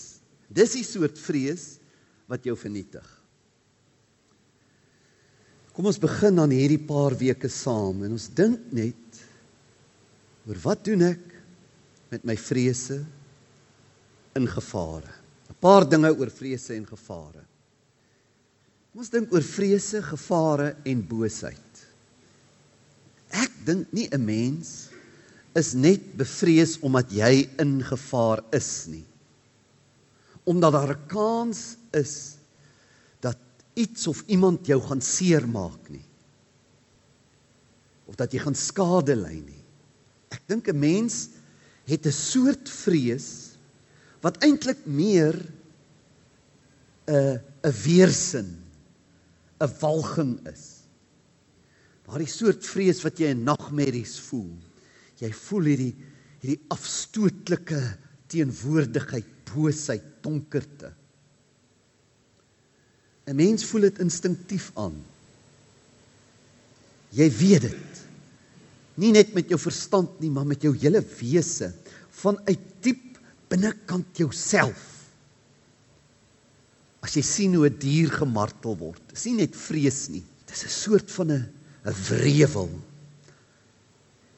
Dis 0.49 0.73
die 0.73 0.83
soort 0.83 1.17
vrees 1.17 1.79
wat 2.27 2.43
jou 2.43 2.55
vernietig. 2.55 3.18
Kom 5.73 5.85
ons 5.85 6.01
begin 6.01 6.35
dan 6.35 6.51
hierdie 6.51 6.81
paar 6.81 7.15
weke 7.17 7.49
saam 7.49 8.03
en 8.03 8.15
ons 8.17 8.29
dink 8.35 8.71
net 8.75 9.21
oor 10.49 10.57
wat 10.63 10.83
doen 10.87 11.05
ek 11.11 11.25
met 12.09 12.25
my 12.25 12.35
vrese 12.35 13.03
in 14.35 14.47
gevare. 14.49 15.13
'n 15.49 15.55
Paar 15.61 15.85
dinge 15.85 16.09
oor 16.09 16.29
vrese 16.29 16.75
en 16.75 16.85
gevare. 16.85 17.43
Kom 18.89 19.03
ons 19.03 19.11
dink 19.13 19.33
oor 19.33 19.45
vrese, 19.45 20.01
gevare 20.01 20.75
en 20.85 21.01
boosheid. 21.05 21.83
Ek 23.29 23.51
dink 23.65 23.91
nie 23.93 24.09
'n 24.11 24.25
mens 24.25 24.89
is 25.55 25.73
net 25.73 26.17
bevrees 26.17 26.79
omdat 26.81 27.11
jy 27.11 27.49
in 27.59 27.81
gevaar 27.83 28.41
is 28.51 28.87
nie. 28.87 29.05
Omdat 30.45 30.73
daar 30.73 30.95
'n 30.95 31.07
kans 31.07 31.77
is 31.93 32.38
iets 33.73 34.07
of 34.07 34.23
iemand 34.27 34.67
jou 34.67 34.79
gaan 34.81 35.01
seermaak 35.01 35.89
nie. 35.89 36.05
Of 38.09 38.15
dat 38.15 38.33
jy 38.33 38.41
gaan 38.43 38.57
skade 38.57 39.15
ly 39.15 39.37
nie. 39.39 39.63
Ek 40.33 40.41
dink 40.47 40.67
'n 40.69 40.79
mens 40.79 41.29
het 41.85 42.05
'n 42.05 42.11
soort 42.11 42.69
vrees 42.69 43.57
wat 44.21 44.41
eintlik 44.43 44.85
meer 44.85 45.35
'n 47.07 47.39
'n 47.63 47.75
weersin, 47.83 48.63
'n 49.59 49.73
walging 49.79 50.47
is. 50.47 50.83
Daardie 52.05 52.27
soort 52.27 52.65
vrees 52.65 53.03
wat 53.03 53.19
jy 53.19 53.29
in 53.35 53.43
nagmerries 53.43 54.19
voel. 54.19 54.57
Jy 55.19 55.31
voel 55.31 55.63
hierdie 55.63 55.95
hierdie 56.39 56.61
afstootlike 56.71 57.81
teenwoordigheid, 58.31 59.27
boosheid, 59.51 60.05
donkerte. 60.23 60.93
'n 63.29 63.37
Mens 63.37 63.65
voel 63.69 63.85
dit 63.89 64.01
instinktief 64.01 64.71
aan. 64.73 64.95
Jy 67.13 67.27
weet 67.37 67.67
dit. 67.69 68.01
Nie 68.99 69.11
net 69.13 69.35
met 69.37 69.49
jou 69.49 69.59
verstand 69.61 70.17
nie, 70.19 70.31
maar 70.33 70.47
met 70.49 70.65
jou 70.65 70.73
hele 70.75 71.01
wese, 71.19 71.71
vanuit 72.21 72.65
diep 72.83 73.19
binnekant 73.49 74.17
jouself. 74.17 74.81
As 77.05 77.15
jy 77.15 77.23
sien 77.23 77.55
hoe 77.55 77.69
'n 77.69 77.77
die 77.77 77.79
dier 77.79 78.11
gemartel 78.11 78.75
word, 78.75 79.01
is 79.13 79.25
nie 79.25 79.45
net 79.45 79.55
vrees 79.55 80.09
nie. 80.09 80.23
Dis 80.45 80.65
'n 80.65 80.69
soort 80.69 81.11
van 81.11 81.31
'n 81.31 81.49
'n 81.85 81.95
wrevel. 82.09 82.69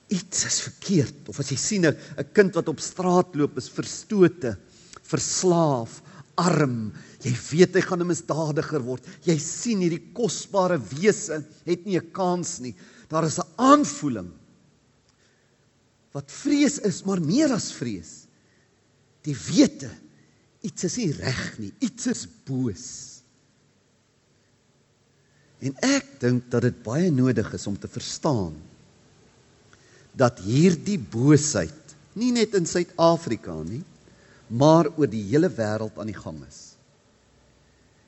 Iets 0.10 0.46
is 0.46 0.62
verkeerd 0.62 1.30
of 1.30 1.40
as 1.40 1.50
jy 1.50 1.58
sien 1.58 1.86
'n 1.86 1.98
'n 2.18 2.34
kind 2.34 2.54
wat 2.54 2.68
op 2.68 2.80
straat 2.80 3.36
loop 3.36 3.58
is 3.58 3.70
verstote, 3.70 4.58
verslaaf, 5.02 6.02
arm, 6.36 6.92
Jy 7.22 7.32
weet 7.52 7.76
hy 7.78 7.82
gaan 7.86 8.02
'n 8.02 8.10
misdadiger 8.10 8.82
word. 8.82 9.06
Jy 9.26 9.38
sien 9.38 9.82
hierdie 9.84 10.12
kosbare 10.14 10.80
wese 10.80 11.44
het 11.66 11.86
nie 11.86 11.98
'n 11.98 12.12
kans 12.12 12.60
nie. 12.60 12.74
Daar 13.10 13.26
is 13.26 13.38
'n 13.38 13.48
aanvoeling 13.58 14.32
wat 16.12 16.32
vrees 16.32 16.80
is, 16.80 17.06
maar 17.06 17.22
meer 17.22 17.54
as 17.54 17.72
vrees. 17.72 18.28
Die 19.24 19.36
wete 19.36 19.90
iets 20.62 20.84
is 20.84 20.98
nie 20.98 21.12
reg 21.12 21.60
nie, 21.60 21.74
iets 21.80 22.08
is 22.08 22.28
boos. 22.46 23.22
En 25.62 25.76
ek 25.82 26.20
dink 26.20 26.50
dat 26.50 26.62
dit 26.64 26.84
baie 26.84 27.12
nodig 27.12 27.54
is 27.54 27.68
om 27.68 27.78
te 27.78 27.88
verstaan 27.88 28.56
dat 30.14 30.40
hierdie 30.40 31.00
boosheid 31.00 31.96
nie 32.14 32.32
net 32.32 32.54
in 32.56 32.66
Suid-Afrika 32.66 33.54
nie, 33.64 33.84
maar 34.52 34.90
oor 34.98 35.08
die 35.08 35.24
hele 35.32 35.48
wêreld 35.50 35.98
aan 35.98 36.12
die 36.12 36.18
gang 36.18 36.42
is 36.48 36.72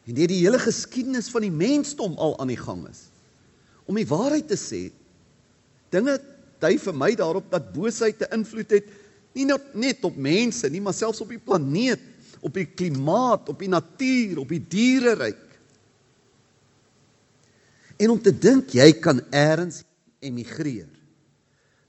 en 0.04 0.18
deur 0.18 0.28
die 0.28 0.42
hele 0.42 0.60
geskiedenis 0.60 1.30
van 1.32 1.46
die 1.46 1.54
mensdom 1.54 2.18
al 2.20 2.36
aan 2.42 2.52
die 2.52 2.60
gang 2.60 2.84
is. 2.90 3.06
Om 3.88 3.96
die 4.00 4.08
waarheid 4.08 4.50
te 4.52 4.58
sê, 4.60 4.82
dinge 5.94 6.18
dui 6.64 6.76
vir 6.80 6.96
my 6.96 7.12
daarop 7.20 7.50
dat 7.52 7.72
boosheid 7.76 8.20
'n 8.22 8.40
invloed 8.40 8.72
het 8.72 8.88
nie 9.34 9.48
net 9.74 10.04
op 10.04 10.16
mense 10.16 10.70
nie, 10.70 10.82
maar 10.82 10.94
selfs 10.94 11.22
op 11.22 11.30
die 11.30 11.40
planeet, 11.40 12.00
op 12.42 12.54
die 12.54 12.66
klimaat, 12.66 13.50
op 13.50 13.60
die 13.60 13.70
natuur, 13.70 14.40
op 14.40 14.50
die 14.50 14.66
diereryk. 14.68 15.60
En 17.98 18.10
om 18.10 18.22
te 18.22 18.32
dink 18.32 18.70
jy 18.70 18.94
kan 19.00 19.22
eers 19.32 19.84
emigreer 20.20 20.90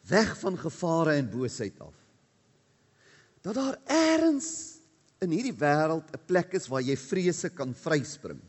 weg 0.08 0.38
van 0.38 0.58
gevare 0.58 1.14
en 1.14 1.30
boosheid 1.30 1.72
af. 1.80 2.03
Dat 3.44 3.58
daar 3.58 3.76
eers 3.92 4.50
in 5.24 5.32
hierdie 5.34 5.56
wêreld 5.56 6.08
'n 6.16 6.26
plek 6.26 6.54
is 6.56 6.68
waar 6.68 6.82
jy 6.82 6.96
vrese 6.96 7.50
kan 7.52 7.74
vryspring. 7.74 8.40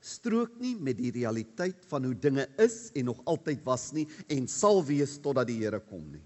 Strook 0.00 0.60
nie 0.60 0.76
met 0.76 0.96
die 0.96 1.10
realiteit 1.10 1.82
van 1.88 2.04
hoe 2.04 2.14
dinge 2.14 2.46
is 2.58 2.90
en 2.94 3.04
nog 3.04 3.20
altyd 3.24 3.64
was 3.64 3.92
nie 3.92 4.06
en 4.28 4.46
sal 4.48 4.84
wees 4.84 5.18
totdat 5.18 5.46
die 5.46 5.58
Here 5.58 5.80
kom 5.80 6.04
nie. 6.12 6.22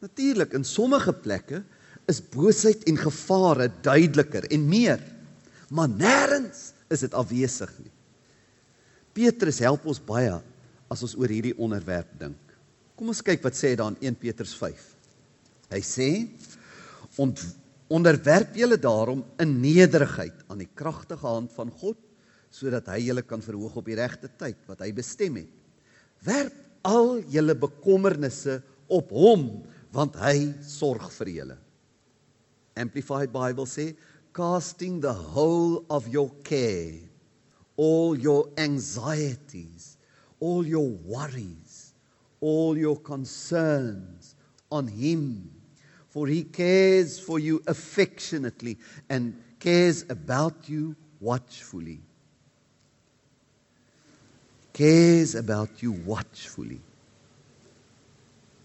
Natuurlik 0.00 0.54
in 0.54 0.64
sommige 0.64 1.12
plekke 1.12 1.64
is 2.06 2.22
boosheid 2.22 2.84
en 2.86 2.96
gevare 2.96 3.68
duideliker 3.82 4.44
en 4.50 4.68
meer, 4.68 5.02
maar 5.70 5.88
nêrens 5.88 6.72
is 6.88 7.00
dit 7.00 7.14
afwesig 7.14 7.72
nie. 7.82 7.92
Petrus 9.12 9.58
help 9.58 9.86
ons 9.86 10.00
baie 10.00 10.40
as 10.88 11.02
ons 11.02 11.16
oor 11.16 11.28
hierdie 11.28 11.56
onderwerp 11.58 12.18
dink. 12.18 12.38
Kom 12.96 13.08
ons 13.08 13.22
kyk 13.24 13.42
wat 13.42 13.56
sê 13.56 13.74
hy 13.74 13.76
daar 13.76 13.92
in 13.96 14.14
1 14.14 14.14
Petrus 14.14 14.54
5. 14.54 14.95
Hy 15.72 15.82
sê 15.82 16.10
ont, 17.22 17.40
onderwerp 17.90 18.56
julle 18.58 18.78
daarom 18.78 19.22
in 19.42 19.56
nederigheid 19.62 20.44
aan 20.50 20.62
die 20.62 20.70
kragtige 20.74 21.26
hand 21.26 21.52
van 21.54 21.70
God 21.70 21.98
sodat 22.56 22.88
hy 22.88 23.00
julle 23.08 23.24
kan 23.26 23.42
verhoog 23.44 23.74
op 23.80 23.88
die 23.88 23.98
regte 23.98 24.30
tyd 24.38 24.58
wat 24.70 24.80
hy 24.80 24.88
bestem 24.96 25.42
het. 25.42 25.50
Werp 26.24 26.54
al 26.86 27.18
julle 27.32 27.56
bekommernisse 27.58 28.60
op 28.92 29.10
hom 29.12 29.48
want 29.94 30.16
hy 30.20 30.52
sorg 30.64 31.10
vir 31.18 31.32
julle. 31.34 31.58
Amplified 32.76 33.32
Bible 33.34 33.66
sê 33.68 33.90
casting 34.36 35.00
the 35.00 35.12
whole 35.12 35.84
of 35.88 36.08
your 36.12 36.30
care 36.44 37.00
all 37.76 38.16
your 38.16 38.48
anxieties 38.56 39.96
all 40.40 40.66
your 40.66 40.90
worries 41.04 41.94
all 42.40 42.76
your 42.76 43.00
concerns 43.00 44.34
on 44.70 44.88
him 44.88 45.55
for 46.16 46.26
he 46.26 46.44
cares 46.44 47.18
for 47.20 47.38
you 47.38 47.60
affectionately 47.66 48.78
and 49.06 49.36
cares 49.60 50.02
about 50.08 50.54
you 50.66 50.96
watchfully. 51.20 52.00
Cares 54.72 55.34
about 55.34 55.82
you 55.82 55.92
watchfully. 55.92 56.80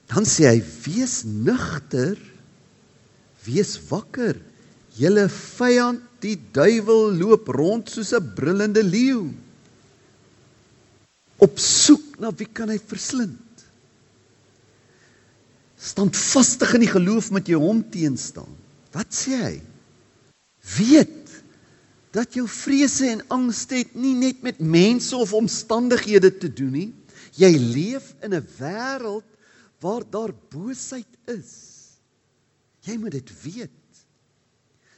Dan 0.08 0.24
sê 0.24 0.48
hy: 0.48 0.64
"Wees 0.64 1.26
nugter, 1.28 2.16
wees 3.44 3.76
wakker. 3.92 4.40
Julle 4.96 5.28
vyand, 5.28 6.00
die 6.24 6.40
duiwel, 6.56 7.12
loop 7.20 7.52
rond 7.52 7.92
soos 7.92 8.14
'n 8.16 8.32
brullende 8.32 8.80
leeu, 8.80 9.28
op 11.36 11.60
soek 11.60 12.16
na 12.16 12.32
wie 12.32 12.48
kan 12.48 12.72
hy 12.72 12.80
verslind." 12.80 13.51
Standvastig 15.82 16.76
in 16.78 16.86
die 16.86 16.92
geloof 16.92 17.32
met 17.34 17.50
jou 17.50 17.60
hom 17.62 17.82
teenstaan. 17.94 18.50
Wat 18.94 19.10
sê 19.16 19.38
hy? 19.40 19.56
Weet 20.78 21.42
dat 22.14 22.36
jou 22.36 22.46
vrese 22.52 23.08
en 23.10 23.24
angste 23.34 23.80
het 23.82 23.96
nie 23.96 24.14
net 24.20 24.44
met 24.46 24.60
mense 24.60 25.16
of 25.18 25.34
omstandighede 25.34 26.32
te 26.38 26.52
doen 26.54 26.74
nie. 26.76 26.90
Jy 27.40 27.52
leef 27.58 28.14
in 28.22 28.36
'n 28.36 28.48
wêreld 28.60 29.28
waar 29.80 30.04
daar 30.04 30.34
boosheid 30.52 31.08
is. 31.26 31.98
Jy 32.86 32.98
moet 32.98 33.12
dit 33.12 33.32
weet. 33.44 33.70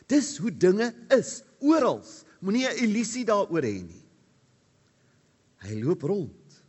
Dis 0.08 0.38
hoe 0.38 0.52
dinge 0.52 0.94
is 1.10 1.44
oral. 1.60 2.04
Moenie 2.40 2.68
'n 2.68 2.84
illusie 2.84 3.25
daaroor 3.25 3.63
hê 3.63 3.80
nie. 3.84 4.04
Hy 5.63 5.80
loop 5.80 6.02
rond. 6.02 6.62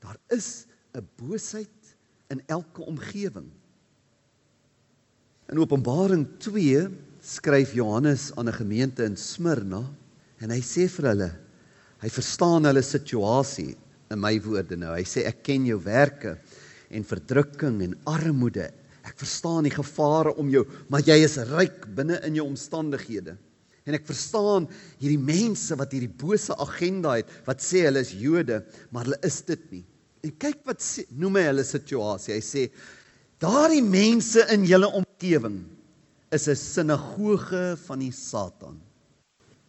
Daar 0.00 0.18
is 0.28 0.66
'n 0.94 1.08
boosheid 1.16 1.70
in 2.32 2.42
elke 2.46 2.82
omgewing. 2.82 3.48
In 5.52 5.62
Openbaring 5.62 6.26
2 6.42 6.88
skryf 7.22 7.74
Johannes 7.74 8.32
aan 8.36 8.48
'n 8.48 8.58
gemeente 8.60 9.04
in 9.04 9.16
Smyrna 9.16 9.84
en 10.40 10.50
hy 10.50 10.60
sê 10.60 10.88
vir 10.88 11.08
hulle 11.10 11.32
hy 11.98 12.08
verstaan 12.08 12.64
hulle 12.64 12.82
situasie 12.82 13.76
in 14.10 14.20
my 14.20 14.40
woorde 14.40 14.76
nou. 14.76 14.92
Hy 14.94 15.04
sê 15.04 15.24
ek 15.26 15.42
ken 15.42 15.66
jou 15.66 15.78
werke 15.82 16.38
en 16.90 17.04
verdrukking 17.04 17.82
en 17.82 17.96
armoede, 18.04 18.70
Ek 19.06 19.18
verstaan 19.20 19.66
die 19.66 19.74
gevare 19.74 20.34
om 20.40 20.48
jou, 20.50 20.64
maar 20.90 21.04
jy 21.06 21.20
is 21.22 21.38
ryk 21.52 21.84
binne 21.94 22.18
in 22.26 22.38
jou 22.38 22.46
omstandighede. 22.48 23.36
En 23.86 23.94
ek 23.94 24.06
verstaan 24.08 24.66
hierdie 24.98 25.20
mense 25.20 25.76
wat 25.78 25.92
hierdie 25.94 26.10
bose 26.10 26.54
agenda 26.58 27.14
het 27.14 27.30
wat 27.46 27.62
sê 27.62 27.84
hulle 27.86 28.02
is 28.02 28.10
Jode, 28.18 28.64
maar 28.90 29.06
hulle 29.06 29.20
is 29.26 29.38
dit 29.46 29.68
nie. 29.70 29.84
En 30.26 30.34
kyk 30.34 30.64
wat 30.66 30.82
sê, 30.82 31.04
noem 31.14 31.38
hy 31.38 31.44
hulle 31.50 31.64
situasie. 31.66 32.34
Hy 32.34 32.42
sê 32.42 32.64
daardie 33.42 33.84
mense 33.84 34.42
in 34.54 34.64
julle 34.66 34.88
omgewing 34.98 35.60
is 36.34 36.48
'n 36.48 36.58
sinagoge 36.58 37.76
van 37.86 38.02
die 38.02 38.10
Satan. 38.10 38.80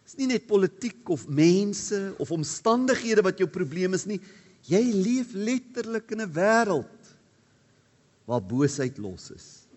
Dit 0.02 0.14
is 0.14 0.18
nie 0.18 0.26
net 0.26 0.48
politiek 0.48 1.08
of 1.10 1.28
mense 1.28 2.14
of 2.18 2.32
omstandighede 2.32 3.22
wat 3.22 3.38
jou 3.38 3.46
probleem 3.46 3.94
is 3.94 4.06
nie. 4.06 4.20
Jy 4.66 4.82
leef 4.92 5.34
letterlik 5.34 6.10
in 6.10 6.22
'n 6.22 6.32
wêreld 6.32 6.98
waar 8.26 8.42
boosheid 8.42 8.98
los 8.98 9.30
is. 9.30 9.68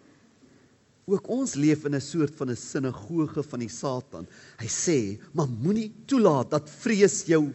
Ook 1.06 1.28
ons 1.30 1.56
leef 1.56 1.86
in 1.86 1.96
'n 1.96 2.02
soort 2.02 2.36
van 2.36 2.50
'n 2.50 2.56
sinagoge 2.56 3.44
van 3.44 3.60
die 3.60 3.70
Satan. 3.70 4.28
Hy 4.58 4.68
sê, 4.68 5.20
"Maar 5.34 5.48
moenie 5.48 5.92
toelaat 6.08 6.50
dat 6.50 6.70
vrees 6.70 7.26
jou 7.26 7.54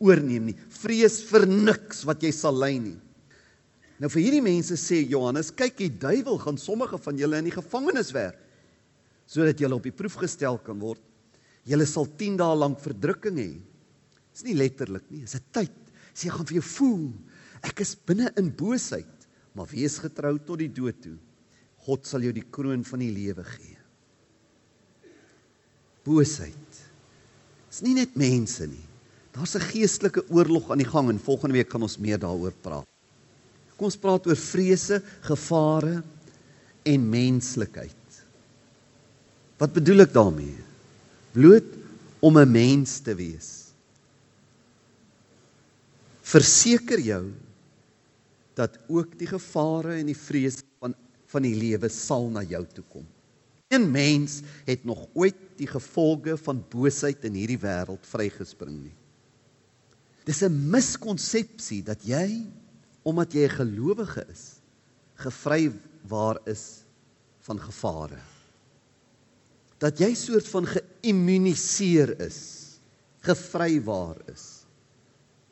oorneem 0.00 0.50
nie. 0.50 0.56
Vrees 0.80 1.20
vir 1.28 1.46
niks 1.46 2.04
wat 2.08 2.22
jy 2.24 2.32
sal 2.34 2.56
ly 2.56 2.78
nie." 2.78 2.98
Nou 4.00 4.08
vir 4.08 4.22
hierdie 4.24 4.42
mense 4.42 4.74
sê 4.80 5.02
Johannes, 5.06 5.50
"Kyk, 5.50 5.76
die 5.76 5.90
duiwel 5.90 6.38
gaan 6.38 6.56
sommige 6.56 6.98
van 6.98 7.18
julle 7.18 7.38
in 7.38 7.44
die 7.44 7.58
gevangenis 7.58 8.12
werp 8.12 8.38
sodat 9.26 9.60
julle 9.60 9.76
op 9.76 9.82
die 9.82 9.92
proef 9.94 10.16
gestel 10.18 10.58
kan 10.58 10.78
word. 10.80 11.00
Julle 11.64 11.86
sal 11.86 12.06
10 12.06 12.36
dae 12.36 12.56
lank 12.56 12.80
verdrukking 12.80 13.36
hê." 13.36 13.60
Dis 14.32 14.44
nie 14.44 14.54
letterlik 14.54 15.10
nie, 15.10 15.20
dis 15.20 15.34
'n 15.34 15.44
tyd. 15.52 15.76
Sê 16.14 16.24
jy 16.24 16.30
gaan 16.30 16.46
vir 16.46 16.60
jou 16.60 16.66
voel, 16.76 17.12
ek 17.62 17.80
is 17.80 17.94
binne 17.94 18.32
in 18.36 18.50
boosheid, 18.50 19.28
maar 19.54 19.66
wees 19.66 19.98
getrou 19.98 20.38
tot 20.38 20.58
die 20.58 20.68
dood 20.68 21.00
toe. 21.02 21.18
God 21.86 22.06
sal 22.06 22.20
jou 22.20 22.32
die 22.32 22.44
kroon 22.50 22.84
van 22.84 23.00
die 23.00 23.10
lewe 23.10 23.44
gee. 23.44 23.76
Boosheid. 26.04 26.80
Dis 27.70 27.82
nie 27.82 27.94
net 27.94 28.16
mense 28.16 28.66
nie. 28.66 28.89
Daar's 29.32 29.54
'n 29.54 29.68
geestelike 29.72 30.24
oorlog 30.28 30.70
aan 30.70 30.82
die 30.82 30.88
gang 30.88 31.08
en 31.08 31.18
volgende 31.18 31.54
week 31.54 31.70
gaan 31.70 31.82
ons 31.82 31.98
meer 31.98 32.18
daaroor 32.18 32.52
praat. 32.60 32.86
Kom 33.76 33.84
ons 33.86 33.96
praat 33.96 34.26
oor 34.26 34.36
vrese, 34.36 35.02
gevare 35.20 36.02
en 36.82 37.08
menslikheid. 37.08 37.96
Wat 39.58 39.72
bedoel 39.72 40.00
ek 40.00 40.12
daarmee? 40.12 40.56
Bloot 41.32 41.64
om 42.20 42.38
'n 42.38 42.50
mens 42.50 42.98
te 42.98 43.14
wees. 43.14 43.72
Verseker 46.20 47.00
jou 47.00 47.32
dat 48.54 48.78
ook 48.88 49.18
die 49.18 49.26
gevare 49.26 49.94
en 49.94 50.06
die 50.06 50.16
vrese 50.16 50.62
van 50.78 50.94
van 51.30 51.42
die 51.42 51.54
lewe 51.54 51.88
sal 51.88 52.28
na 52.30 52.42
jou 52.42 52.64
toe 52.74 52.84
kom. 52.90 53.06
Een 53.70 53.90
mens 53.90 54.40
het 54.66 54.84
nog 54.84 55.06
ooit 55.14 55.36
die 55.56 55.68
gevolge 55.70 56.36
van 56.36 56.64
boosheid 56.68 57.24
in 57.24 57.36
hierdie 57.38 57.60
wêreld 57.62 58.02
vrygespring 58.02 58.80
nie. 58.80 58.96
Dis 60.24 60.42
'n 60.42 60.70
miskonsepsie 60.70 61.82
dat 61.82 62.02
jy 62.04 62.46
omdat 63.02 63.32
jy 63.32 63.48
'n 63.48 63.56
gelowige 63.60 64.26
is, 64.28 64.60
gevry 65.14 65.72
waar 66.08 66.38
is 66.46 66.84
van 67.40 67.58
gevare. 67.58 68.20
Dat 69.78 69.98
jy 69.98 70.14
soort 70.14 70.48
van 70.48 70.66
geïmmuniseer 70.66 72.20
is, 72.20 72.78
gevry 73.20 73.82
waar 73.82 74.16
is. 74.32 74.64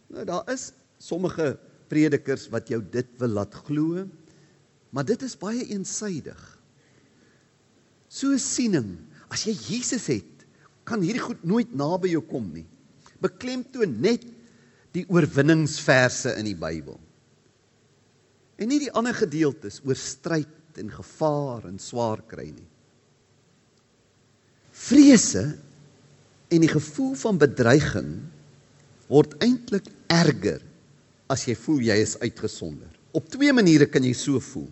Nou 0.09 0.25
daar 0.25 0.53
is 0.53 0.73
sommige 0.99 1.59
predikers 1.89 2.49
wat 2.49 2.69
jou 2.69 2.83
dit 2.91 3.07
wil 3.19 3.29
laat 3.29 3.55
glo, 3.55 4.07
Maar 4.91 5.05
dit 5.05 5.23
is 5.25 5.37
baie 5.39 5.67
eensydig. 5.69 6.41
So 8.09 8.37
siening, 8.41 8.97
as 9.29 9.45
jy 9.45 9.55
Jesus 9.69 10.09
het, 10.09 10.47
kan 10.89 11.03
hierdie 11.05 11.23
goed 11.23 11.43
nooit 11.45 11.75
naby 11.77 12.15
jou 12.15 12.23
kom 12.25 12.47
nie. 12.55 12.65
Beklemtoon 13.21 13.99
net 14.01 14.25
die 14.97 15.05
oorwinningsverse 15.09 16.35
in 16.41 16.49
die 16.49 16.57
Bybel. 16.59 16.97
En 18.59 18.71
nie 18.71 18.81
die 18.83 18.93
ander 18.97 19.15
gedeeltes 19.15 19.81
oor 19.87 19.99
stryd 19.99 20.81
en 20.81 20.91
gevaar 20.93 21.67
en 21.69 21.79
swaar 21.83 22.23
kry 22.31 22.49
nie. 22.51 22.67
Vrese 24.79 25.45
en 26.49 26.65
die 26.65 26.71
gevoel 26.71 27.15
van 27.19 27.41
bedreiging 27.41 28.13
word 29.11 29.35
eintlik 29.45 29.89
erger 30.13 30.63
as 31.29 31.45
jy 31.49 31.57
voel 31.59 31.81
jy 31.91 31.97
is 32.03 32.17
uitgesonder. 32.23 32.91
Op 33.13 33.29
twee 33.33 33.53
maniere 33.53 33.89
kan 33.91 34.05
jy 34.05 34.15
so 34.17 34.41
voel. 34.43 34.69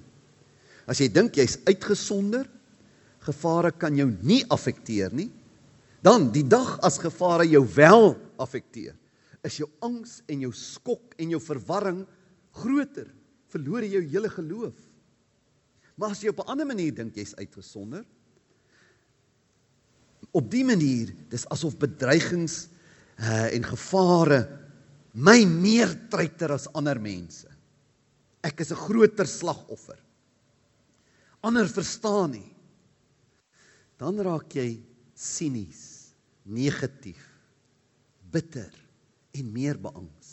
As 0.86 1.00
jy 1.02 1.08
dink 1.12 1.36
jy's 1.36 1.58
uitgesonder, 1.66 2.46
gevare 3.26 3.72
kan 3.74 3.96
jou 3.98 4.06
nie 4.22 4.42
affekteer 4.52 5.14
nie. 5.16 5.28
Dan 6.04 6.30
die 6.32 6.46
dag 6.46 6.76
as 6.86 7.00
gevare 7.02 7.46
jou 7.48 7.64
wel 7.74 8.12
affekteer, 8.40 8.94
is 9.46 9.60
jou 9.62 9.68
angs 9.86 10.20
en 10.30 10.42
jou 10.44 10.52
skok 10.52 11.14
en 11.22 11.32
jou 11.34 11.40
verwarring 11.42 12.02
groter. 12.60 13.08
Verloor 13.52 13.86
jy 13.86 13.96
jou 13.96 14.04
hele 14.16 14.30
geloof. 14.32 14.76
Maar 15.96 16.12
as 16.12 16.22
jy 16.22 16.28
op 16.30 16.44
'n 16.44 16.50
ander 16.52 16.66
manier 16.66 16.92
dink 16.92 17.16
jy's 17.16 17.34
uitgesonder, 17.34 18.04
op 20.32 20.50
die 20.50 20.64
manier, 20.64 21.14
dis 21.30 21.48
asof 21.48 21.78
bedreigings 21.78 22.68
uh, 23.18 23.54
en 23.54 23.62
gevare 23.64 24.48
my 25.14 25.44
meer 25.44 25.88
treiter 26.10 26.52
as 26.52 26.68
ander 26.74 27.00
mense. 27.00 27.48
Ek 28.42 28.60
is 28.60 28.70
'n 28.70 28.76
groter 28.76 29.26
slagoffer 29.26 30.06
ander 31.46 31.68
verstaan 31.70 32.34
nie. 32.36 32.50
Dan 34.00 34.18
raak 34.24 34.52
jy 34.56 34.76
sinies, 35.16 36.12
negatief, 36.44 37.22
bitter 38.32 38.72
en 39.40 39.52
meer 39.52 39.78
beangs. 39.80 40.32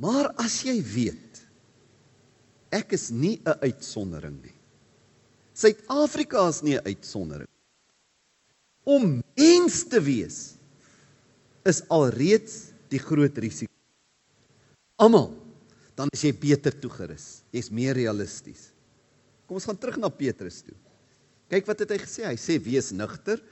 Maar 0.00 0.30
as 0.40 0.62
jy 0.64 0.78
weet 0.80 1.42
ek 2.70 2.94
is 2.94 3.10
nie 3.10 3.42
'n 3.44 3.58
uitsondering 3.66 4.38
nie. 4.42 4.56
Suid-Afrika 5.54 6.48
is 6.48 6.62
nie 6.62 6.76
'n 6.76 6.86
uitsondering. 6.86 7.48
Om 8.84 9.22
mens 9.36 9.84
te 9.84 10.00
wees 10.00 10.54
is 11.64 11.82
alreeds 11.88 12.72
die 12.88 12.98
groot 12.98 13.36
risiko. 13.38 13.72
Almal, 14.96 15.34
dan 15.94 16.08
is 16.12 16.22
jy 16.22 16.32
beter 16.32 16.72
toegerus. 16.72 17.42
Jy's 17.52 17.70
meer 17.70 17.94
realisties. 17.94 18.70
Kom 19.46 19.58
ons 19.58 19.64
gaan 19.64 19.78
terug 19.78 19.96
na 19.96 20.08
Petrus 20.08 20.62
toe. 20.62 20.76
Kyk 21.50 21.66
wat 21.66 21.80
het 21.80 21.90
hy 21.90 21.98
gesê? 21.98 22.24
Hy 22.24 22.36
sê 22.36 22.58
wees 22.62 22.92
nugter, 22.92 23.42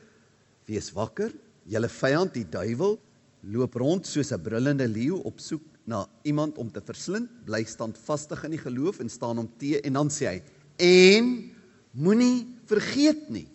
wees 0.68 0.92
wakker. 0.94 1.32
Julle 1.68 1.88
vyand, 1.88 2.32
die 2.32 2.46
duiwel, 2.48 2.98
loop 3.42 3.74
rond 3.74 4.06
soos 4.06 4.32
'n 4.32 4.42
brullende 4.42 4.88
leeu 4.88 5.20
op 5.24 5.40
soek 5.40 5.62
na 5.84 6.06
iemand 6.22 6.58
om 6.58 6.70
te 6.70 6.80
verslind. 6.80 7.30
Bly 7.44 7.64
standvastig 7.64 8.44
in 8.44 8.50
die 8.50 8.64
geloof 8.64 9.00
en 9.00 9.08
staan 9.08 9.36
hom 9.36 9.50
te 9.58 9.80
en 9.80 9.92
dan 9.92 10.08
sê 10.08 10.26
hy: 10.26 10.42
"En 10.76 11.50
moenie 11.92 12.46
vergeet 12.66 13.30
nie. 13.30 13.48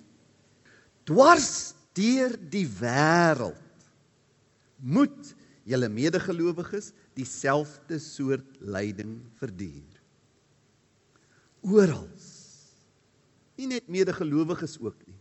Dwars 1.04 1.74
deur 1.94 2.38
die 2.50 2.68
wêreld 2.68 3.60
moet 4.80 5.36
julle 5.64 5.90
medegelowiges 5.90 6.92
dieselfde 7.14 8.00
soort 8.00 8.60
lyding 8.60 9.22
verduur. 9.40 10.02
Oral 11.62 12.10
nie 13.64 13.68
net 13.70 13.90
medegelowiges 13.92 14.80
ook 14.82 14.98
nie. 15.08 15.18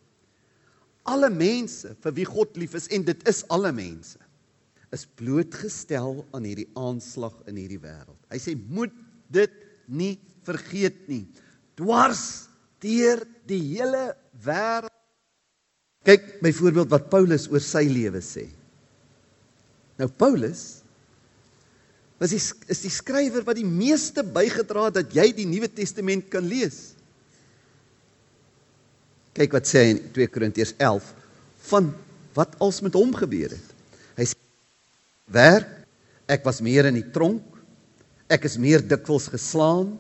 Alle 1.09 1.29
mense 1.31 1.95
vir 2.03 2.15
wie 2.17 2.27
God 2.27 2.57
lief 2.57 2.75
is 2.79 2.89
en 2.95 3.05
dit 3.05 3.29
is 3.29 3.43
alle 3.53 3.73
mense 3.75 4.22
is 4.93 5.07
blootgestel 5.19 6.21
aan 6.37 6.45
hierdie 6.47 6.69
aanslag 6.77 7.35
in 7.49 7.57
hierdie 7.57 7.81
wêreld. 7.81 8.19
Hy 8.29 8.39
sê 8.41 8.55
moet 8.57 8.93
dit 9.33 9.53
nie 9.89 10.15
vergeet 10.45 11.07
nie. 11.09 11.25
Dwars 11.81 12.51
deur 12.83 13.23
die 13.49 13.61
hele 13.73 14.11
wêreld. 14.45 14.93
Kyk 16.05 16.43
byvoorbeeld 16.43 16.91
wat 16.93 17.09
Paulus 17.13 17.47
oor 17.49 17.63
sy 17.63 17.87
lewe 17.89 18.21
sê. 18.25 18.49
Nou 20.01 20.11
Paulus 20.11 20.83
was 22.23 22.35
die, 22.35 22.43
is 22.71 22.85
die 22.85 22.93
skrywer 22.93 23.47
wat 23.47 23.59
die 23.59 23.67
meeste 23.67 24.23
bygedra 24.27 24.89
het 24.89 25.01
dat 25.01 25.15
jy 25.17 25.29
die 25.35 25.49
Nuwe 25.49 25.71
Testament 25.73 26.29
kan 26.31 26.45
lees. 26.47 26.93
Kyk 29.33 29.57
wat 29.57 29.67
sê 29.67 29.87
hy 29.87 29.93
in 29.95 30.03
2 30.15 30.31
Korintiërs 30.35 30.77
11 30.77 31.09
van 31.71 31.93
wat 32.37 32.59
als 32.63 32.83
met 32.85 32.97
hom 32.99 33.15
gebeur 33.17 33.55
het. 33.57 33.72
Werk, 35.31 35.69
ek 36.27 36.45
was 36.47 36.63
meer 36.65 36.89
in 36.89 36.99
die 36.99 37.11
tronk, 37.15 37.45
ek 38.33 38.47
is 38.49 38.59
meer 38.59 38.83
dikwels 38.83 39.29
geslaan, 39.31 39.95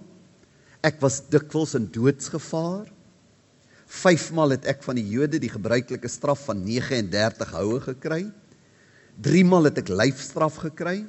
ek 0.83 0.99
was 1.03 1.21
dikwels 1.31 1.77
in 1.79 1.87
doodsgevaar. 1.93 2.89
Vyfmal 3.93 4.57
het 4.57 4.67
ek 4.73 4.81
van 4.87 4.97
die 4.97 5.05
Jode 5.05 5.39
die 5.39 5.53
gebruikelike 5.53 6.09
straf 6.09 6.47
van 6.49 6.63
39 6.65 7.53
houe 7.53 7.81
gekry. 7.85 8.23
Driemaal 9.21 9.69
het 9.69 9.83
ek 9.83 9.93
lyfstraf 9.93 10.57
gekry. 10.65 11.03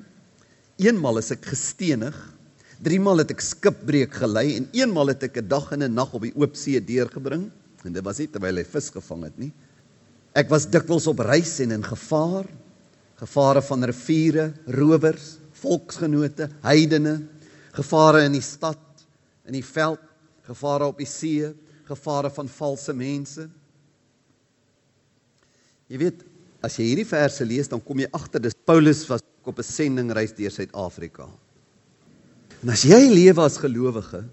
Eenmal 0.84 1.21
is 1.21 1.32
ek 1.32 1.47
gestenig. 1.47 2.17
Driemaal 2.84 3.23
het 3.23 3.32
ek 3.32 3.41
skipbreek 3.41 4.19
gelei 4.19 4.58
en 4.58 4.67
eenmal 4.76 5.13
het 5.13 5.23
ek 5.23 5.39
'n 5.39 5.47
dag 5.47 5.71
en 5.71 5.84
'n 5.84 5.95
nag 5.95 6.13
op 6.13 6.21
die 6.21 6.36
oop 6.36 6.56
see 6.56 6.80
deurgebring 6.80 7.49
en 7.86 7.93
dit 7.93 8.04
was 8.04 8.19
nie 8.19 8.28
terwyl 8.28 8.58
hy 8.58 8.63
vis 8.63 8.89
gevang 8.89 9.23
het 9.23 9.38
nie. 9.38 9.54
Ek 10.36 10.49
was 10.49 10.65
dikwels 10.65 11.08
op 11.08 11.19
reis 11.19 11.60
en 11.60 11.71
in 11.71 11.84
gevaar, 11.84 12.45
gevare 13.23 13.62
van 13.63 13.88
riviere, 13.88 14.49
rowers, 14.75 15.38
volksgenote, 15.63 16.49
heidene, 16.65 17.21
gevare 17.73 18.25
in 18.27 18.36
die 18.36 18.43
stad, 18.43 18.81
in 19.47 19.55
die 19.55 19.63
veld, 19.65 20.01
gevare 20.43 20.89
op 20.91 20.99
die 20.99 21.07
see, 21.07 21.53
gevare 21.88 22.31
van 22.33 22.51
valse 22.51 22.95
mense. 22.95 23.47
Jy 25.91 26.01
weet, 26.01 26.25
as 26.63 26.75
jy 26.79 26.89
hierdie 26.89 27.07
verse 27.07 27.45
lees, 27.47 27.71
dan 27.71 27.83
kom 27.83 28.01
jy 28.03 28.09
agter 28.15 28.43
dis 28.43 28.57
Paulus 28.67 29.05
was 29.07 29.23
op 29.43 29.59
'n 29.59 29.63
sendingreis 29.63 30.36
deur 30.36 30.51
Suid-Afrika. 30.51 31.27
En 32.63 32.69
as 32.69 32.83
jy 32.83 33.12
lewe 33.12 33.41
as 33.41 33.57
gelowige 33.57 34.23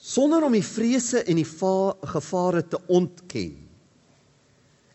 sonder 0.00 0.42
om 0.42 0.52
die 0.52 0.64
vrese 0.64 1.24
en 1.26 1.36
die 1.36 1.44
gevare 1.44 2.62
te 2.62 2.78
ontken 2.86 3.68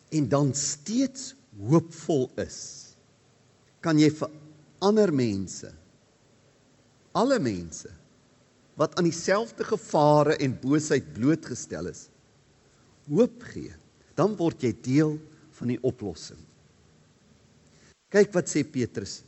en 0.09 0.29
dan 0.29 0.53
steeds 0.53 1.34
hoopvol 1.55 2.27
is, 2.41 2.59
kan 3.81 3.99
jy 3.99 4.09
vir 4.11 4.31
ander 4.83 5.11
mense 5.15 5.71
alle 7.15 7.39
mense 7.39 7.89
wat 8.75 8.97
aan 8.99 9.07
dieselfde 9.07 9.63
gevare 9.63 10.35
en 10.43 10.57
boosheid 10.59 11.13
blootgestel 11.15 11.87
is 11.91 12.07
hoop 13.07 13.45
gee 13.53 13.71
dan 14.19 14.35
word 14.39 14.63
jy 14.63 14.71
deel 14.83 15.15
van 15.55 15.71
die 15.71 15.79
oplossing. 15.87 16.39
Kyk 18.11 18.31
wat 18.35 18.47
sê 18.51 18.63
Petrus 18.67 19.21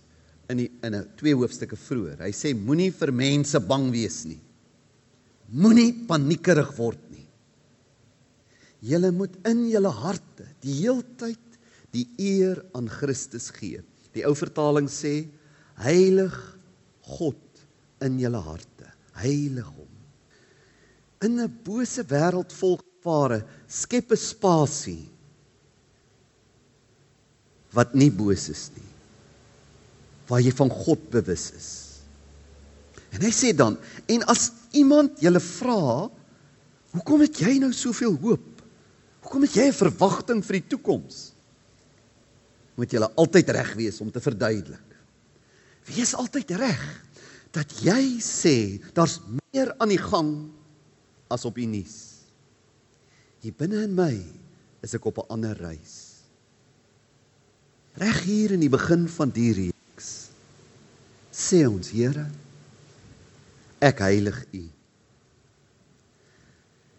in 0.51 0.61
die, 0.61 0.67
in 0.83 0.95
twee 1.19 1.35
hoofstukke 1.35 1.79
vroeër 1.79 2.23
hy 2.25 2.31
sê 2.35 2.53
moenie 2.55 2.91
vir 2.95 3.11
mense 3.15 3.59
bang 3.63 3.89
wees 3.91 4.21
nie. 4.27 4.39
Moenie 5.51 5.91
paniekerig 6.07 6.73
word 6.75 7.03
nie. 7.11 7.25
Julle 8.87 9.11
moet 9.15 9.35
in 9.47 9.65
julle 9.71 9.91
harte 9.91 10.47
die 10.63 10.75
heeltyd 10.81 11.46
die 11.91 12.07
eer 12.17 12.63
aan 12.73 12.89
Christus 12.89 13.49
gee 13.49 13.83
die 14.17 14.25
ou 14.27 14.33
vertaling 14.37 14.89
sê 14.91 15.27
heilig 15.83 16.35
God 17.07 17.43
in 18.03 18.17
julle 18.21 18.41
harte. 18.43 18.89
Heilig 19.17 19.67
hom. 19.67 19.93
In 21.25 21.39
'n 21.41 21.49
bose 21.65 22.03
wêreld 22.05 22.53
vol 22.53 22.77
gevare, 22.77 23.45
skep 23.67 24.11
'n 24.11 24.17
spasie 24.17 25.09
wat 27.73 27.93
nie 27.93 28.09
boos 28.09 28.49
is 28.49 28.69
nie. 28.75 28.91
Waar 30.27 30.41
jy 30.41 30.51
van 30.51 30.69
God 30.69 31.09
bewus 31.09 31.51
is. 31.51 31.69
En 33.11 33.21
hy 33.21 33.31
sê 33.31 33.55
dan, 33.55 33.77
en 34.07 34.23
as 34.27 34.51
iemand 34.73 35.21
julle 35.21 35.39
vra, 35.39 36.09
hoekom 36.91 37.21
het 37.21 37.39
jy 37.39 37.59
nou 37.59 37.71
soveel 37.73 38.17
hoop? 38.17 38.61
Hoekom 39.21 39.41
het 39.41 39.55
jy 39.55 39.67
'n 39.67 39.73
verwagting 39.73 40.43
vir 40.43 40.59
die 40.59 40.69
toekoms? 40.69 41.36
Moet 42.77 42.93
jy 42.93 43.01
altyd 43.07 43.49
reg 43.57 43.73
wees 43.79 43.99
om 44.03 44.11
te 44.13 44.21
verduidelik. 44.21 44.97
Wees 45.89 46.13
altyd 46.17 46.51
reg 46.59 46.83
dat 47.55 47.71
jy 47.81 48.19
sê 48.21 48.55
daar's 48.93 49.17
meer 49.39 49.71
aan 49.81 49.93
die 49.93 50.01
gang 50.01 50.31
as 51.33 51.45
op 51.47 51.57
die 51.57 51.67
nuus. 51.69 51.97
Hier 53.41 53.55
binne 53.57 53.85
in 53.87 53.95
my 53.97 54.13
is 54.85 54.93
ek 54.93 55.05
op 55.09 55.23
'n 55.23 55.31
ander 55.33 55.57
reis. 55.57 56.21
Reg 57.97 58.19
hier 58.23 58.51
in 58.51 58.61
die 58.61 58.69
begin 58.69 59.07
van 59.09 59.29
die 59.33 59.53
reeks 59.53 60.29
sê 61.33 61.65
ons 61.69 61.89
Here 61.93 62.25
ek 63.81 64.01
heilig 64.01 64.37
U. 64.57 64.63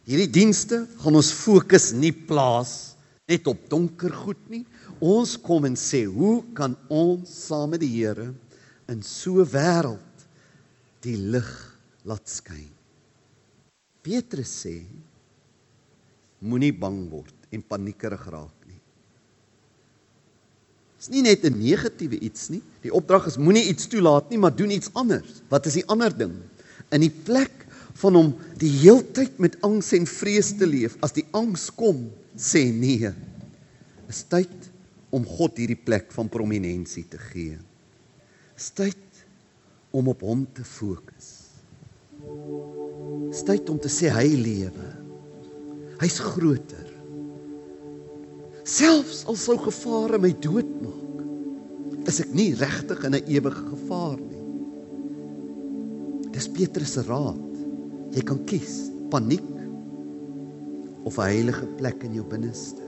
Hierdie 0.09 0.31
dienste 0.31 0.87
gaan 1.03 1.19
ons 1.19 1.33
fokus 1.35 1.91
nie 1.93 2.13
plaas 2.13 2.95
net 3.29 3.47
op 3.51 3.67
donker 3.69 4.15
goed 4.15 4.41
nie. 4.49 4.65
Ons 4.99 5.37
kom 5.39 5.67
en 5.69 5.77
sê, 5.79 6.05
hoe 6.11 6.43
kan 6.59 6.75
ons 6.91 7.31
saam 7.31 7.71
met 7.71 7.83
die 7.85 7.93
Here 7.93 8.33
in 8.91 9.03
so 9.03 9.39
'n 9.43 9.47
wêreld 9.47 10.27
die 11.03 11.17
lig 11.17 11.51
laat 12.05 12.27
skyn. 12.27 12.71
Petrus 14.03 14.51
sê 14.65 14.83
moenie 16.41 16.73
bang 16.73 17.11
word 17.11 17.35
en 17.53 17.63
paniekerig 17.63 18.25
raak 18.27 18.67
nie. 18.67 18.81
Dis 20.99 21.11
nie 21.11 21.23
net 21.23 21.45
'n 21.45 21.59
negatiewe 21.59 22.19
iets 22.19 22.51
nie. 22.51 22.63
Die 22.83 22.93
opdrag 22.93 23.27
is 23.27 23.37
moenie 23.37 23.69
iets 23.69 23.87
toelaat 23.87 24.31
nie, 24.31 24.39
maar 24.39 24.57
doen 24.57 24.71
iets 24.71 24.91
anders. 24.95 25.43
Wat 25.49 25.67
is 25.67 25.75
die 25.75 25.87
ander 25.87 26.11
ding? 26.11 26.35
In 26.91 27.01
die 27.01 27.15
plek 27.25 27.67
van 27.95 28.17
om 28.17 28.35
die 28.57 28.71
heeltyd 28.71 29.39
met 29.39 29.61
angs 29.63 29.93
en 29.93 30.07
vrees 30.07 30.57
te 30.57 30.67
leef, 30.67 30.97
as 31.03 31.13
die 31.13 31.27
angs 31.33 31.71
kom, 31.71 32.11
sê 32.37 32.73
nee. 32.73 33.13
Is 34.09 34.25
tyd 34.25 34.71
om 35.15 35.25
God 35.25 35.59
hierdie 35.61 35.79
plek 35.79 36.13
van 36.13 36.29
prominensie 36.29 37.05
te 37.09 37.21
gee. 37.31 37.59
Tyd 38.75 39.23
om 39.95 40.11
op 40.13 40.23
hom 40.27 40.45
te 40.53 40.65
fokus. 40.67 41.29
Tyd 43.49 43.71
om 43.73 43.79
te 43.81 43.91
sê 43.93 44.11
hy 44.13 44.27
lewe. 44.37 44.89
Hy's 46.03 46.19
groter. 46.23 46.87
Selfs 48.69 49.25
al 49.31 49.39
sou 49.41 49.57
gevare 49.63 50.19
my 50.21 50.31
doodmaak, 50.45 51.23
is 52.09 52.21
ek 52.25 52.35
nie 52.37 52.53
regtig 52.57 53.05
in 53.05 53.15
'n 53.17 53.25
ewige 53.27 53.63
gevaar 53.71 54.19
nie. 54.21 54.45
Dis 56.33 56.49
Petrus 56.49 56.93
se 56.93 57.03
raad. 57.03 57.49
Jy 58.13 58.23
kan 58.25 58.45
kies 58.45 58.91
paniek 59.11 59.49
of 61.05 61.19
'n 61.19 61.31
heilige 61.33 61.67
plek 61.79 62.05
in 62.05 62.15
jou 62.15 62.25
binneste. 62.25 62.88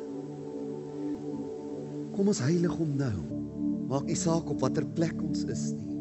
Kom 2.21 2.29
ons 2.29 2.43
heilig 2.45 2.73
hom 2.77 2.91
nou. 3.01 3.23
Maak 3.89 4.11
nie 4.11 4.17
saak 4.21 4.51
op 4.53 4.59
watter 4.61 4.85
plek 4.93 5.15
ons 5.25 5.47
is 5.49 5.63
nie. 5.73 5.95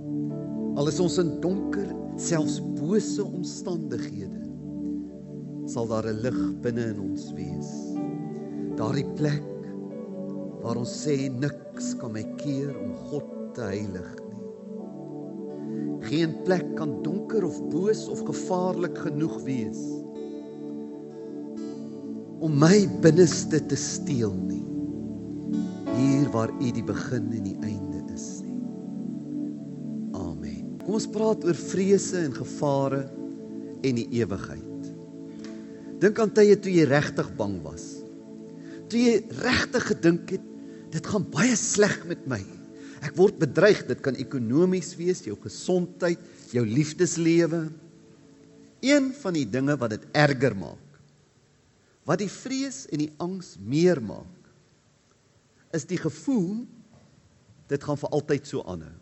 Al 0.76 0.92
is 0.92 0.98
ons 1.00 1.16
in 1.22 1.30
donker, 1.40 1.86
selfs 2.20 2.58
bose 2.76 3.24
omstandighede, 3.24 4.42
sal 5.72 5.88
daar 5.88 6.10
'n 6.12 6.20
lig 6.20 6.42
binne 6.60 6.90
in 6.92 7.00
ons 7.00 7.32
wees. 7.40 7.72
Daardie 8.76 9.08
plek 9.16 9.48
waar 10.60 10.76
ons 10.84 10.92
sê 10.92 11.32
niks 11.32 11.96
kan 12.04 12.12
my 12.12 12.26
keer 12.36 12.76
om 12.76 12.92
God 13.08 13.56
te 13.56 13.72
heilig 13.72 14.12
nie. 14.28 14.52
Geen 16.12 16.36
plek 16.44 16.76
kan 16.76 17.02
donker 17.02 17.46
of 17.48 17.64
boos 17.72 18.10
of 18.10 18.28
gevaarlik 18.28 18.98
genoeg 19.08 19.40
wees 19.48 19.80
om 22.44 22.60
my 22.60 22.88
binneste 23.00 23.68
te 23.68 23.76
steel 23.76 24.36
nie. 24.36 24.69
Hier 26.00 26.32
waar 26.32 26.54
U 26.56 26.72
die 26.72 26.86
begin 26.86 27.28
en 27.36 27.44
die 27.44 27.58
einde 27.60 28.00
Kom 30.90 30.98
ons 30.98 31.06
praat 31.14 31.44
oor 31.46 31.54
vrese 31.54 32.18
en 32.26 32.32
gevare 32.34 33.04
en 33.86 33.98
die 34.00 34.08
ewigheid. 34.18 34.88
Dink 36.02 36.18
aan 36.18 36.32
tye 36.34 36.56
toe 36.58 36.72
jy 36.74 36.88
regtig 36.90 37.28
bang 37.38 37.60
was. 37.62 37.84
Toe 38.90 38.98
jy 38.98 39.20
regtig 39.44 39.86
gedink 39.92 40.34
het 40.34 40.48
dit 40.90 41.10
gaan 41.14 41.28
baie 41.30 41.54
sleg 41.54 41.94
met 42.10 42.24
my. 42.26 42.40
Ek 43.06 43.14
word 43.22 43.38
bedreig, 43.38 43.84
dit 43.86 44.02
kan 44.02 44.18
ekonomies 44.18 44.96
wees, 44.98 45.22
jou 45.28 45.38
gesondheid, 45.44 46.26
jou 46.58 46.66
liefdeslewe. 46.66 47.68
Een 48.82 49.14
van 49.22 49.38
die 49.38 49.46
dinge 49.46 49.78
wat 49.78 49.94
dit 49.94 50.10
erger 50.18 50.58
maak, 50.58 51.00
wat 52.10 52.24
die 52.24 52.34
vrees 52.34 52.88
en 52.90 53.06
die 53.06 53.12
angs 53.22 53.60
meer 53.62 54.02
maak, 54.02 54.39
is 55.74 55.86
die 55.86 55.98
gevoel 55.98 56.66
dit 57.70 57.84
gaan 57.84 57.98
vir 57.98 58.10
altyd 58.10 58.48
so 58.48 58.64
aanhou 58.66 58.96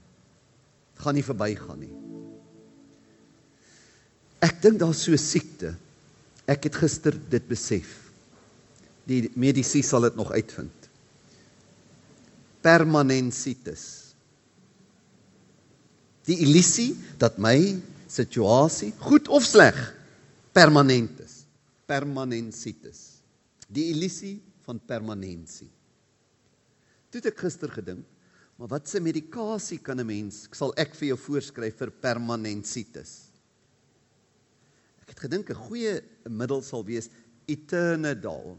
gaan 1.01 1.17
nie 1.17 1.25
verbygaan 1.25 1.82
nie. 1.82 1.93
Ek 4.45 4.60
dink 4.62 4.80
daar's 4.82 5.03
so 5.06 5.13
'n 5.13 5.21
siekte. 5.21 5.75
Ek 6.47 6.63
het 6.63 6.75
gister 6.75 7.13
dit 7.30 7.47
besef. 7.47 8.12
Die 9.06 9.30
medisy 9.36 9.82
sal 9.82 10.01
dit 10.01 10.15
nog 10.15 10.32
uitvind. 10.32 10.89
Permanensitis. 12.62 14.13
Die 16.25 16.39
illusie 16.43 16.95
dat 17.17 17.38
my 17.38 17.82
situasie, 18.08 18.93
goed 18.99 19.27
of 19.27 19.43
sleg, 19.43 19.75
permanent 20.51 21.19
is. 21.19 21.45
Permanensitis. 21.86 23.21
Die 23.67 23.91
illusie 23.91 24.41
van 24.65 24.80
permanensie. 24.80 25.69
Toe 27.17 27.25
het 27.25 27.34
ek 27.34 27.43
gister 27.47 27.71
gedink, 27.73 28.06
Maar 28.58 28.71
wat 28.73 28.89
se 28.89 28.99
medikasie 28.99 29.77
kan 29.77 29.99
'n 30.01 30.06
mens 30.06 30.47
sal 30.51 30.73
ek 30.77 30.95
vir 30.97 31.13
jou 31.13 31.17
voorskryf 31.17 31.77
vir 31.77 31.91
permanensitis? 31.91 33.30
Ek 35.01 35.13
het 35.13 35.19
gedink 35.19 35.49
'n 35.49 35.63
goeie 35.69 36.01
middel 36.25 36.62
sal 36.62 36.84
wees 36.84 37.10
Eternadol 37.45 38.58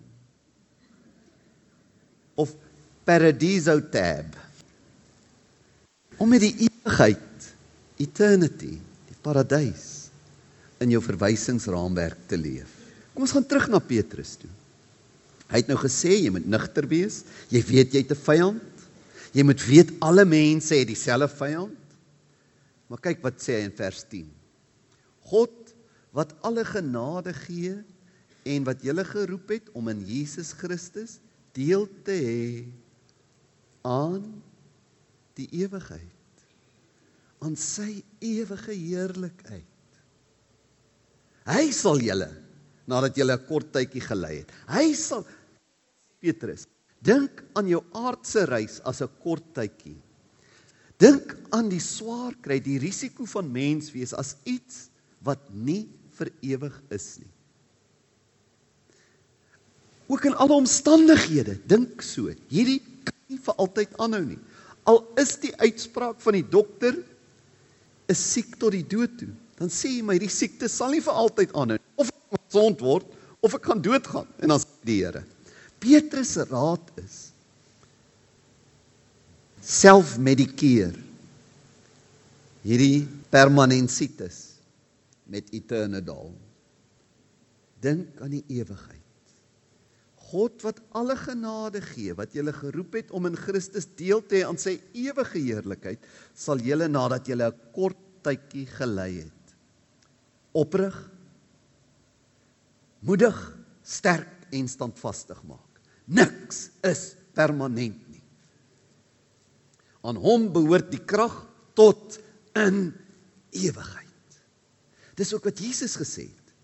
of 2.37 2.55
Paradiso 3.05 3.81
Tab. 3.81 4.37
Om 6.17 6.29
met 6.29 6.41
die 6.41 6.69
ewigheid, 6.69 7.55
eternity, 7.97 8.79
die 9.09 9.19
paradys 9.23 10.11
in 10.79 10.91
jou 10.91 11.03
verwysingsraamwerk 11.03 12.29
te 12.29 12.37
leef. 12.37 12.71
Kom 13.15 13.23
ons 13.23 13.33
gaan 13.33 13.47
terug 13.47 13.69
na 13.69 13.79
Petrus 13.79 14.37
toe. 14.37 14.51
Hy 15.49 15.63
het 15.63 15.69
nou 15.69 15.79
gesê 15.81 16.13
jy 16.19 16.31
moet 16.31 16.47
nugter 16.47 16.87
wees. 16.89 17.23
Jy 17.49 17.63
weet 17.65 17.95
jy 17.95 18.03
het 18.05 18.13
'n 18.13 18.25
vyand. 18.25 18.75
Jy 19.33 19.43
moet 19.45 19.63
weet 19.65 19.91
alle 20.01 20.25
mense 20.25 20.75
het 20.75 20.89
dieselfde 20.89 21.29
vyand. 21.29 21.85
Maar 22.89 23.01
kyk 23.01 23.23
wat 23.23 23.41
sê 23.41 23.61
hy 23.61 23.65
in 23.65 23.77
vers 23.77 24.05
10. 24.09 24.29
God 25.21 25.75
wat 26.13 26.35
alle 26.43 26.65
genade 26.65 27.33
gee 27.33 27.77
en 28.49 28.65
wat 28.65 28.83
julle 28.83 29.05
geroep 29.05 29.49
het 29.49 29.71
om 29.77 29.89
in 29.89 30.05
Jesus 30.07 30.53
Christus 30.57 31.19
deel 31.57 31.87
te 32.05 32.17
hê 32.17 32.65
aan 33.89 34.25
die 35.39 35.49
ewigheid 35.63 36.15
aan 37.45 37.55
sy 37.61 38.01
ewige 38.25 38.75
heerlikheid 38.75 39.99
hy 41.49 41.65
sal 41.75 42.01
julle 42.03 42.31
nadat 42.91 43.19
julle 43.21 43.37
'n 43.37 43.47
kort 43.47 43.71
tydjie 43.73 44.03
gelei 44.03 44.41
het 44.41 44.51
hy 44.73 44.93
sal 44.95 45.27
Petrus 46.23 46.67
dink 47.05 47.43
aan 47.55 47.69
jou 47.71 47.81
aardse 47.95 48.43
reis 48.51 48.81
as 48.85 49.03
'n 49.03 49.11
kort 49.23 49.45
tydjie. 49.55 49.97
Dink 50.99 51.37
aan 51.55 51.69
die 51.71 51.81
swaar 51.81 52.35
kry 52.43 52.59
die 52.59 52.79
risiko 52.79 53.25
van 53.25 53.53
mens 53.53 53.93
wees 53.95 54.13
as 54.13 54.35
iets 54.45 54.91
wat 55.23 55.39
nie 55.55 55.87
vir 56.19 56.31
ewig 56.43 56.75
is 56.91 57.19
nie. 57.19 57.31
Ook 60.09 60.25
in 60.25 60.35
alle 60.35 60.55
omstandighede 60.55 61.55
dink 61.69 62.03
so 62.03 62.35
hierdie 62.51 62.81
kan 63.05 63.15
nie 63.29 63.39
vir 63.39 63.55
altyd 63.55 63.95
aanhou 63.99 64.25
nie. 64.25 64.39
Al 64.85 65.05
is 65.17 65.37
die 65.37 65.55
uitspraak 65.55 66.21
van 66.21 66.33
die 66.33 66.49
dokter 66.51 66.97
is 68.09 68.19
siek 68.33 68.57
tot 68.59 68.73
die 68.73 68.83
dood 68.83 69.19
toe 69.19 69.31
dan 69.59 69.71
sê 69.71 69.91
hy 69.99 70.03
my 70.07 70.19
die 70.19 70.31
siekte 70.31 70.69
sal 70.71 70.93
nie 70.95 71.03
vir 71.03 71.17
altyd 71.19 71.55
aanhou 71.55 71.79
of 71.99 72.11
ek 72.11 72.39
gesond 72.39 72.81
word 72.81 73.07
of 73.43 73.55
ek 73.55 73.67
gaan 73.71 73.83
doodgaan. 73.83 74.27
En 74.43 74.55
dan 74.55 74.63
sê 74.63 74.87
die 74.87 75.03
Here 75.05 75.25
Petrus 75.79 76.35
se 76.37 76.45
raad 76.49 76.93
is 77.01 77.17
self-medikeer 79.69 80.97
hierdie 82.65 83.07
permanensitis 83.31 84.39
met 85.29 85.51
eternal 85.55 86.33
dink 87.85 88.23
aan 88.25 88.33
die 88.39 88.45
ewigheid 88.61 89.09
God 90.29 90.61
wat 90.67 90.81
alle 90.99 91.17
genade 91.17 91.81
gee 91.85 92.13
wat 92.17 92.35
julle 92.37 92.53
geroep 92.53 92.99
het 92.99 93.13
om 93.17 93.29
in 93.31 93.37
Christus 93.39 93.87
deel 93.97 94.21
te 94.21 94.41
hê 94.41 94.43
aan 94.45 94.61
sy 94.61 94.77
ewige 94.93 95.41
heerlikheid, 95.41 96.03
sal 96.37 96.61
julle 96.61 96.89
nadat 96.91 97.29
julle 97.31 97.49
'n 97.49 97.61
kort 97.73 98.01
tydjie 98.27 98.67
gelei 98.67 99.23
het, 99.23 99.55
oprig, 100.53 100.97
moedig, 103.01 103.39
sterk 103.83 104.53
en 104.53 104.69
standvastig 104.69 105.41
maak. 105.49 105.68
Niks 106.09 106.69
is 106.87 107.13
permanent 107.37 108.01
nie. 108.09 108.23
Aan 110.09 110.19
hom 110.23 110.49
behoort 110.55 110.91
die 110.93 111.03
krag 111.05 111.37
tot 111.77 112.19
in 112.57 112.89
ewigheid. 113.53 114.39
Dis 115.19 115.35
ook 115.35 115.49
wat 115.51 115.61
Jesus 115.61 115.97
gesê 115.99 116.29
het. 116.29 116.55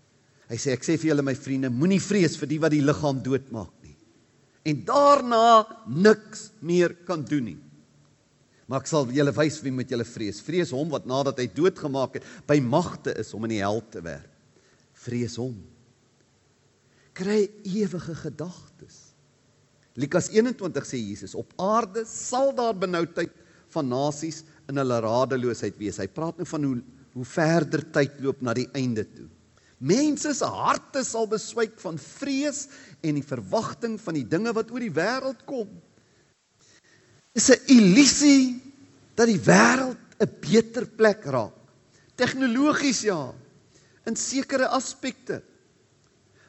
Hy 0.49 0.57
sê 0.61 0.73
ek 0.75 0.85
sê 0.85 0.95
vir 0.97 1.11
julle 1.11 1.25
my 1.25 1.33
vriende, 1.37 1.71
moenie 1.73 2.01
vrees 2.01 2.37
vir 2.37 2.49
die 2.51 2.59
wat 2.61 2.73
die 2.73 2.83
liggaam 2.85 3.21
doodmaak 3.25 3.73
nie. 3.85 3.95
En 4.65 4.81
daarna 4.85 5.45
niks 5.89 6.49
meer 6.65 6.93
kan 7.05 7.25
doen 7.25 7.51
nie. 7.51 7.61
Maar 8.65 8.81
ek 8.81 8.89
sal 8.89 9.09
julle 9.13 9.33
wys 9.35 9.59
wie 9.61 9.73
moet 9.73 9.91
julle 9.93 10.05
vrees. 10.07 10.41
Vrees 10.41 10.71
hom 10.73 10.89
wat 10.93 11.05
nadat 11.09 11.41
hy 11.41 11.47
doodgemaak 11.53 12.17
het, 12.17 12.29
by 12.49 12.57
magte 12.65 13.13
is 13.21 13.33
om 13.37 13.45
in 13.45 13.57
die 13.57 13.61
hel 13.61 13.81
te 13.93 14.01
werk. 14.05 14.31
Vrees 15.05 15.37
hom. 15.37 15.53
Kry 17.15 17.43
ewige 17.67 18.15
gedagtes. 18.17 19.04
Lukas 19.95 20.27
21 20.29 20.87
sê 20.87 20.99
Jesus, 20.99 21.35
op 21.35 21.53
aarde 21.61 22.03
sal 22.09 22.51
daar 22.55 22.75
benoudheid 22.75 23.31
van 23.71 23.87
nasies 23.87 24.43
in 24.69 24.79
hulle 24.81 24.99
radeloosheid 25.03 25.77
wees. 25.79 25.99
Hy 26.01 26.07
praat 26.11 26.37
nou 26.39 26.47
van 26.49 26.67
hoe 26.67 26.75
hoe 27.15 27.23
verder 27.23 27.79
tyd 27.95 28.17
loop 28.19 28.41
na 28.43 28.51
die 28.57 28.67
einde 28.75 29.05
toe. 29.07 29.29
Mense 29.79 30.33
se 30.35 30.47
harte 30.51 31.03
sal 31.07 31.29
beswyk 31.31 31.77
van 31.79 31.95
vrees 31.99 32.65
en 32.99 33.15
die 33.15 33.23
verwagting 33.23 33.95
van 34.03 34.17
die 34.17 34.25
dinge 34.27 34.51
wat 34.55 34.71
oor 34.73 34.83
die 34.83 34.91
wêreld 34.91 35.45
kom. 35.47 35.69
Is 37.35 37.49
'n 37.51 37.63
illusie 37.71 38.59
dat 39.15 39.27
die 39.31 39.39
wêreld 39.39 39.99
'n 40.19 40.31
beter 40.41 40.85
plek 40.85 41.23
raak. 41.25 41.55
Tegnologies 42.15 43.01
ja, 43.03 43.33
in 44.05 44.15
sekere 44.15 44.67
aspekte. 44.67 45.41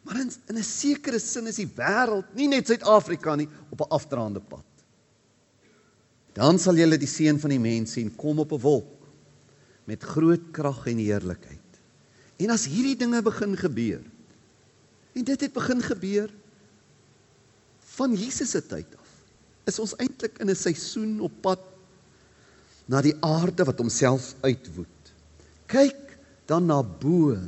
Maar 0.07 0.21
in 0.23 0.31
in 0.47 0.59
'n 0.59 0.63
sekere 0.63 1.19
sin 1.19 1.47
is 1.47 1.59
die 1.59 1.67
wêreld, 1.75 2.35
nie 2.35 2.49
net 2.49 2.67
Suid-Afrika 2.67 3.35
nie, 3.35 3.49
op 3.71 3.81
'n 3.81 3.91
afdraande 3.91 4.41
pad. 4.41 4.65
Dan 6.33 6.59
sal 6.59 6.77
jy 6.77 6.97
die 6.97 7.09
seun 7.09 7.41
van 7.41 7.51
die 7.51 7.59
mens 7.59 7.93
sien 7.93 8.13
kom 8.17 8.39
op 8.39 8.53
'n 8.53 8.61
wolk 8.61 9.09
met 9.85 10.03
groot 10.03 10.51
krag 10.53 10.87
en 10.87 10.99
heerlikheid. 10.99 11.81
En 12.37 12.51
as 12.51 12.67
hierdie 12.67 12.97
dinge 12.97 13.23
begin 13.23 13.57
gebeur. 13.57 14.03
En 15.15 15.25
dit 15.25 15.41
het 15.41 15.53
begin 15.53 15.83
gebeur 15.83 16.31
van 17.97 18.15
Jesus 18.15 18.51
se 18.51 18.61
tyd 18.61 18.97
af. 19.01 19.11
Is 19.65 19.79
ons 19.79 19.97
eintlik 19.97 20.39
in 20.39 20.51
'n 20.51 20.55
seisoen 20.55 21.21
op 21.21 21.33
pad 21.41 21.61
na 22.87 23.01
die 23.03 23.17
aarde 23.21 23.65
wat 23.65 23.79
homself 23.79 24.35
uitwoed. 24.41 25.13
Kyk 25.67 26.19
dan 26.47 26.67
na 26.67 26.83
bo. 26.83 27.39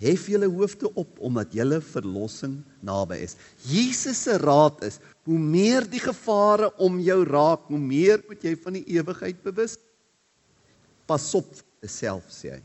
Hef 0.00 0.30
julle 0.32 0.48
hoofde 0.48 0.88
op 0.96 1.18
omdat 1.20 1.52
julle 1.52 1.80
verlossing 1.84 2.60
naby 2.86 3.18
is. 3.26 3.36
Jesus 3.68 4.22
se 4.24 4.38
raad 4.40 4.80
is: 4.86 4.96
hoe 5.28 5.38
meer 5.38 5.84
die 5.90 6.00
gevare 6.00 6.70
om 6.80 6.96
jou 7.04 7.20
raak, 7.28 7.68
hoe 7.68 7.80
meer 7.80 8.24
moet 8.28 8.44
jy 8.44 8.54
van 8.62 8.78
die 8.78 8.86
ewigheid 8.96 9.42
bewus. 9.44 9.76
Pas 11.06 11.26
op 11.36 11.52
jouself 11.82 12.32
sê 12.32 12.56
hy 12.56 12.62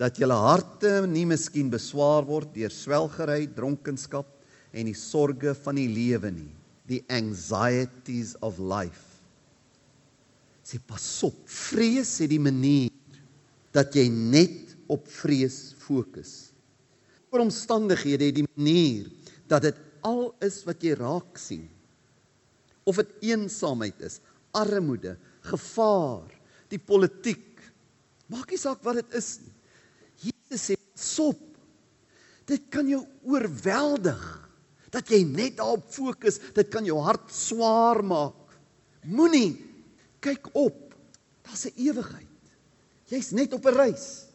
dat 0.00 0.16
julle 0.16 0.36
harte 0.40 1.02
nie 1.04 1.26
miskien 1.28 1.68
beswaar 1.68 2.24
word 2.24 2.54
deur 2.54 2.72
swelgery, 2.72 3.44
dronkenskap 3.52 4.30
en 4.72 4.88
die 4.88 4.96
sorges 4.96 5.60
van 5.60 5.76
die 5.76 5.90
lewe 5.92 6.30
nie, 6.32 6.48
the 6.88 7.02
anxieties 7.12 8.32
of 8.40 8.56
life. 8.56 9.20
Sê 10.64 10.80
pas 10.80 11.04
op, 11.28 11.36
vrees 11.44 12.14
het 12.22 12.32
die 12.32 12.40
manier 12.40 12.88
dat 13.76 13.92
jy 13.92 14.06
net 14.08 14.69
op 14.90 15.06
vrees 15.08 15.72
fokus. 15.78 16.50
Oor 17.30 17.44
omstandighede 17.46 18.30
het 18.30 18.40
die 18.40 18.48
manier 18.48 19.06
dat 19.50 19.68
dit 19.68 19.78
al 20.06 20.32
is 20.42 20.62
wat 20.66 20.82
jy 20.82 20.96
raak 20.98 21.38
sien. 21.38 21.68
Of 22.88 22.98
dit 22.98 23.30
eensaamheid 23.30 24.00
is, 24.02 24.18
armoede, 24.56 25.14
gevaar, 25.46 26.32
die 26.72 26.80
politiek. 26.80 27.60
Maak 28.30 28.50
nie 28.50 28.58
saak 28.58 28.82
wat 28.86 29.02
dit 29.02 29.18
is 29.18 29.36
nie 29.44 29.54
te 30.50 30.58
sê 30.58 30.76
sop. 30.98 31.38
Dit 32.50 32.66
kan 32.72 32.88
jou 32.90 33.04
oorweldig 33.30 34.22
dat 34.90 35.10
jy 35.12 35.22
net 35.22 35.60
daarop 35.60 35.86
fokus. 35.94 36.40
Dit 36.56 36.70
kan 36.72 36.86
jou 36.86 36.98
hart 37.04 37.30
swaar 37.34 38.02
maak. 38.02 38.56
Moenie 39.06 39.54
kyk 40.20 40.50
op. 40.58 40.94
Daar's 41.46 41.66
'n 41.66 41.78
ewigheid. 41.78 42.26
Jy's 43.06 43.30
net 43.32 43.52
op 43.52 43.64
'n 43.66 43.74
reis. 43.74 44.26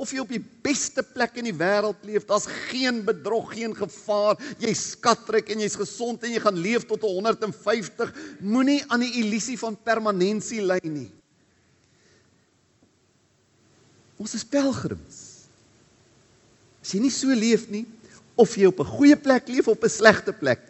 Of 0.00 0.14
jy 0.14 0.22
op 0.22 0.30
die 0.32 0.40
beste 0.64 1.02
plek 1.04 1.34
in 1.36 1.50
die 1.50 1.56
wêreld 1.56 2.06
leef, 2.08 2.24
daar's 2.28 2.48
geen 2.70 3.02
bedrog, 3.04 3.50
geen 3.52 3.74
gevaar. 3.76 4.38
Jy 4.62 4.72
skatryk 4.78 5.50
en 5.52 5.60
jy's 5.60 5.76
gesond 5.76 6.24
en 6.24 6.32
jy 6.32 6.40
gaan 6.40 6.56
leef 6.56 6.86
tot 6.88 7.04
150. 7.04 8.14
Moenie 8.40 8.80
aan 8.88 9.04
die 9.04 9.12
illusie 9.20 9.58
van 9.60 9.76
permanensie 9.76 10.62
lei 10.64 10.80
nie. 10.86 11.10
Ons 14.20 14.36
is 14.36 14.44
pelgrims. 14.44 15.20
As 16.80 16.94
jy 16.96 17.00
nie 17.04 17.12
so 17.12 17.32
leef 17.36 17.68
nie 17.72 17.84
of 18.40 18.56
jy 18.56 18.70
op 18.72 18.80
'n 18.80 18.92
goeie 18.96 19.16
plek 19.16 19.48
leef 19.48 19.68
of 19.68 19.76
op 19.76 19.84
'n 19.84 19.92
slegte 19.92 20.32
plek, 20.32 20.60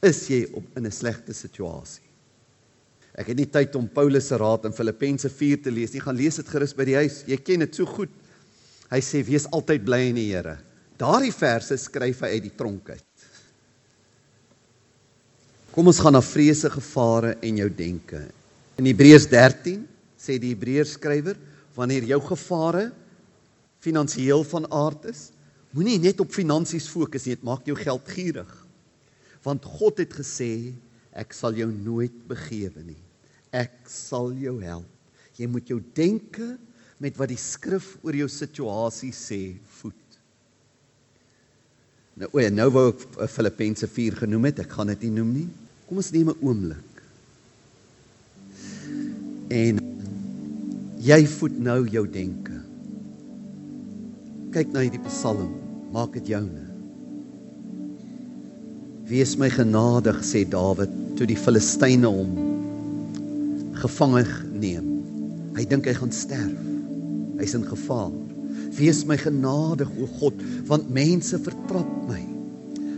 is 0.00 0.28
jy 0.28 0.48
op 0.54 0.64
in 0.76 0.86
'n 0.86 0.92
slegte 0.92 1.34
situasie. 1.34 2.08
Ek 3.18 3.26
het 3.26 3.36
nie 3.36 3.48
tyd 3.50 3.74
om 3.74 3.88
Paulus 3.88 4.28
se 4.28 4.36
raad 4.36 4.64
in 4.64 4.72
Filippense 4.72 5.28
4 5.28 5.62
te 5.62 5.70
lees 5.70 5.92
nie. 5.92 6.00
Gaan 6.00 6.16
lees 6.16 6.36
dit 6.36 6.48
gerus 6.48 6.74
by 6.74 6.84
die 6.84 6.94
huis. 6.94 7.24
Jy 7.26 7.36
ken 7.36 7.60
dit 7.60 7.74
so 7.74 7.84
goed. 7.84 8.10
Hy 8.88 9.00
sê 9.04 9.20
wees 9.26 9.46
altyd 9.52 9.84
bly 9.84 10.00
in 10.08 10.16
die 10.16 10.30
Here. 10.30 10.56
Daardie 10.98 11.34
verse 11.34 11.76
skryf 11.78 12.22
hy 12.24 12.32
uit 12.36 12.46
die 12.48 12.54
tronk 12.56 12.90
uit. 12.90 13.04
Kom 15.74 15.90
ons 15.92 16.00
gaan 16.02 16.16
na 16.16 16.22
vrese, 16.24 16.70
gevare 16.72 17.36
en 17.44 17.60
jou 17.60 17.68
denke. 17.70 18.24
In 18.80 18.88
Hebreërs 18.88 19.28
13 19.30 19.84
sê 20.18 20.38
die 20.40 20.54
Hebreërs 20.54 20.96
skrywer, 20.96 21.36
wanneer 21.76 22.08
jou 22.08 22.18
gevare 22.32 22.88
finansiëel 23.84 24.42
van 24.50 24.66
aard 24.74 25.06
is, 25.12 25.28
moenie 25.76 26.00
net 26.02 26.18
op 26.24 26.34
finansies 26.34 26.88
fokus 26.90 27.28
nie, 27.28 27.36
dit 27.36 27.46
maak 27.46 27.68
jou 27.68 27.76
geld 27.78 28.10
gierig. 28.10 28.50
Want 29.46 29.68
God 29.78 30.00
het 30.02 30.16
gesê, 30.18 30.72
ek 31.14 31.36
sal 31.36 31.54
jou 31.54 31.68
nooit 31.70 32.16
begewe 32.26 32.82
nie. 32.82 32.98
Ek 33.54 33.76
sal 33.90 34.32
jou 34.34 34.56
help. 34.64 34.88
Jy 35.38 35.46
moet 35.46 35.70
jou 35.70 35.78
denke 35.94 36.56
met 37.02 37.16
wat 37.18 37.30
die 37.30 37.38
skrif 37.38 37.94
oor 38.02 38.16
jou 38.18 38.28
situasie 38.30 39.12
sê 39.14 39.40
voed. 39.78 39.94
Nou 42.18 42.30
o, 42.34 42.42
nou 42.50 42.68
wou 42.74 42.86
ek 42.90 43.04
eh, 43.06 43.30
Filippense 43.30 43.86
4 43.86 44.24
genoem 44.24 44.48
het, 44.50 44.64
ek 44.64 44.74
gaan 44.74 44.90
dit 44.90 45.06
nie 45.06 45.14
noem 45.20 45.34
nie. 45.36 45.48
Kom 45.86 46.00
ons 46.02 46.10
neem 46.12 46.32
'n 46.32 46.42
oomblik. 46.42 47.02
En 49.48 49.78
jy 50.98 51.20
voed 51.38 51.58
nou 51.62 51.86
jou 51.88 52.04
denke. 52.06 52.56
Kyk 54.52 54.72
na 54.72 54.82
hierdie 54.82 55.04
Psalm, 55.06 55.54
maak 55.94 56.12
dit 56.18 56.34
joune. 56.34 56.66
Wees 59.08 59.36
my 59.38 59.48
genadig 59.48 60.18
sê 60.26 60.42
Dawid 60.44 60.90
toe 61.16 61.26
die 61.26 61.38
Filistyne 61.38 62.10
hom 62.10 62.34
gevange 63.78 64.26
neem. 64.52 64.98
Hy 65.56 65.64
dink 65.64 65.86
hy 65.86 65.94
gaan 65.94 66.12
sterf. 66.12 66.77
Hy's 67.38 67.54
in 67.58 67.66
gevaar. 67.66 68.12
Wees 68.78 69.04
my 69.08 69.16
genadig 69.20 69.90
o 69.98 70.08
God, 70.18 70.40
want 70.68 70.90
mense 70.92 71.38
vertrap 71.42 71.90
my. 72.08 72.20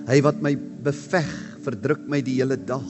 Hy 0.09 0.19
wat 0.25 0.41
my 0.43 0.55
beveg, 0.85 1.29
verdruk 1.65 2.07
my 2.11 2.23
die 2.25 2.39
hele 2.41 2.57
dag. 2.57 2.87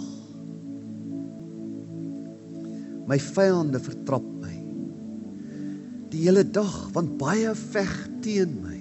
My 3.11 3.19
vyande 3.21 3.81
vertrap 3.83 4.27
my. 4.41 4.55
Die 6.11 6.23
hele 6.27 6.45
dag, 6.47 6.77
want 6.95 7.19
baie 7.21 7.53
veg 7.59 7.93
teen 8.25 8.55
my. 8.63 8.79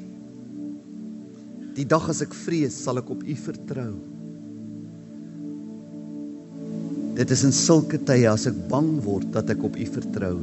Die 1.78 1.88
dag 1.88 2.10
as 2.12 2.22
ek 2.26 2.34
vrees, 2.36 2.78
sal 2.78 3.02
ek 3.02 3.10
op 3.14 3.26
U 3.26 3.36
vertrou. 3.44 3.92
Dit 7.20 7.34
is 7.36 7.44
in 7.44 7.54
sulke 7.56 8.00
tye 8.08 8.30
as 8.32 8.46
ek 8.48 8.58
bang 8.72 8.94
word 9.04 9.30
dat 9.36 9.50
ek 9.52 9.64
op 9.68 9.76
U 9.76 9.88
vertrou. 9.98 10.38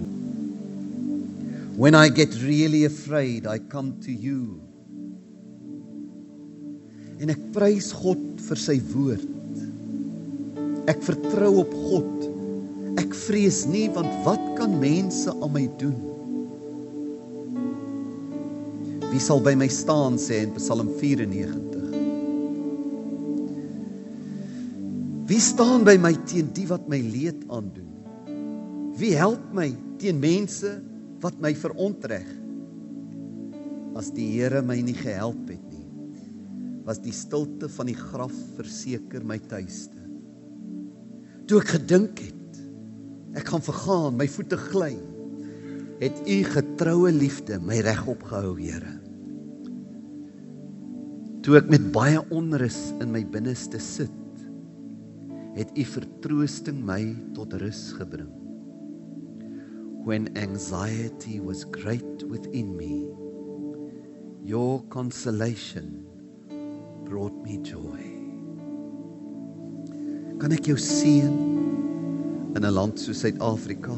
When 1.77 1.95
I 1.95 2.09
get 2.09 2.33
really 2.41 2.87
afraid, 2.87 3.47
I 3.47 3.59
come 3.59 4.01
to 4.01 4.11
you. 4.11 4.63
En 7.21 7.29
ek 7.29 7.43
prys 7.53 7.91
God 7.93 8.41
vir 8.47 8.61
sy 8.61 8.79
woord. 8.95 9.27
Ek 10.89 11.05
vertrou 11.05 11.51
op 11.61 11.75
God. 11.77 12.25
Ek 12.97 13.13
vrees 13.27 13.67
nie 13.69 13.91
want 13.93 14.09
wat 14.25 14.41
kan 14.57 14.79
mense 14.81 15.29
aan 15.37 15.53
my 15.53 15.67
doen? 15.77 16.01
Wie 19.13 19.21
sal 19.21 19.45
by 19.45 19.53
my 19.61 19.69
staan 19.69 20.17
sê 20.17 20.47
in 20.47 20.57
Psalm 20.57 20.89
94? 20.97 21.77
Wie 25.29 25.45
staan 25.45 25.85
by 25.85 25.99
my 26.01 26.17
teen 26.25 26.49
die 26.57 26.65
wat 26.73 26.89
my 26.89 27.05
leed 27.05 27.45
aandoen? 27.53 27.93
Wie 28.97 29.13
help 29.13 29.45
my 29.53 29.75
teen 30.01 30.25
mense 30.25 30.79
wat 31.25 31.39
my 31.43 31.53
verontreg. 31.57 32.27
As 33.97 34.11
die 34.13 34.29
Here 34.35 34.61
my 34.65 34.77
nie 34.85 34.97
gehelp 34.97 35.49
het 35.49 35.63
nie, 35.73 35.85
was 36.87 37.01
die 37.03 37.15
stilte 37.17 37.71
van 37.73 37.89
die 37.91 37.97
graf 37.99 38.35
verseker 38.59 39.25
my 39.27 39.39
tuiste. 39.51 40.03
Toe 41.47 41.63
ek 41.63 41.73
gedink 41.79 42.21
het, 42.23 42.61
ek 43.39 43.49
gaan 43.51 43.65
vergaan, 43.65 44.19
my 44.19 44.29
voete 44.31 44.59
gly, 44.69 44.93
het 46.03 46.23
u 46.29 46.39
getroue 46.53 47.11
liefde 47.15 47.59
my 47.63 47.81
regop 47.87 48.23
gehou, 48.29 48.55
Here. 48.61 48.95
Toe 51.47 51.57
ek 51.61 51.71
met 51.71 51.93
baie 51.95 52.21
onrus 52.35 52.81
in 53.01 53.13
my 53.15 53.23
binneste 53.25 53.81
sit, 53.83 54.13
het 55.57 55.71
u 55.73 55.87
vertroosting 55.89 56.83
my 56.85 57.01
tot 57.39 57.55
rus 57.63 57.89
gebring 57.97 58.46
when 60.07 60.31
anxiety 60.39 61.41
was 61.41 61.65
great 61.65 62.23
within 62.31 62.77
me, 62.77 63.11
your 64.41 64.81
consolation 64.85 66.07
brought 67.03 67.35
me 67.43 67.59
joy. 67.59 68.05
Kan 70.39 70.55
ek 70.55 70.69
jou 70.71 70.77
seën 70.79 71.35
in 72.55 72.63
'n 72.63 72.71
land 72.71 73.03
soos 73.03 73.25
Suid-Afrika? 73.25 73.97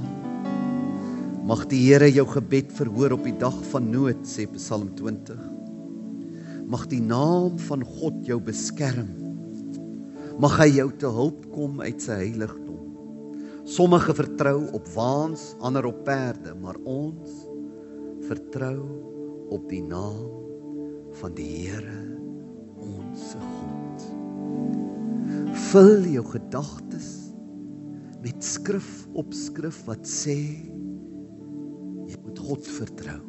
Mag 1.45 1.67
die 1.69 1.83
Here 1.85 2.09
jou 2.09 2.25
gebed 2.25 2.73
verhoor 2.73 3.13
op 3.13 3.29
die 3.29 3.37
dag 3.37 3.59
van 3.69 3.91
nood, 3.93 4.25
sê 4.25 4.49
Psalm 4.57 4.89
20. 4.97 5.37
Mag 6.65 6.89
die 6.89 7.05
naam 7.05 7.61
van 7.69 7.85
God 7.85 8.25
jou 8.25 8.41
beskerm. 8.41 9.13
Mag 10.41 10.57
hy 10.57 10.71
jou 10.81 10.89
te 10.89 11.13
hulp 11.21 11.53
kom 11.53 11.83
uit 11.85 12.01
sy 12.01 12.17
heiligdom. 12.25 12.68
Sommige 13.69 14.15
vertrou 14.17 14.63
op 14.73 14.87
waans, 14.95 15.51
ander 15.61 15.85
op 15.85 15.99
perde, 16.07 16.55
maar 16.57 16.79
ons 16.89 17.35
vertrou 18.25 18.81
op 19.53 19.67
die 19.69 19.83
naam 19.85 20.31
van 21.21 21.35
die 21.37 21.51
Here, 21.69 21.99
ons 22.81 23.35
God. 23.37 24.07
Vul 25.69 26.09
jou 26.15 26.25
gedagtes 26.33 27.13
met 28.25 28.41
skrif 28.41 29.05
op 29.13 29.37
skrif 29.37 29.85
wat 29.85 30.09
sê 30.09 30.39
jy 32.09 32.17
moet 32.25 32.41
God 32.49 32.75
vertrou. 32.81 33.21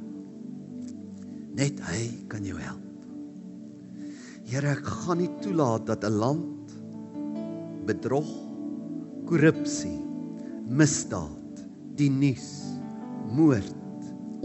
Net 1.60 1.84
hy 1.92 2.04
kan 2.32 2.48
jou 2.48 2.56
help. 2.64 2.86
Here, 4.48 4.72
ek 4.72 4.88
gaan 5.04 5.20
nie 5.20 5.34
toelaat 5.44 5.84
dat 5.92 6.08
'n 6.08 6.16
land 6.16 6.78
bedrog, 7.92 8.30
korrupsie 9.28 10.09
misdaad, 10.70 11.64
die 11.98 12.10
nuus, 12.14 12.50
moord, 13.34 13.76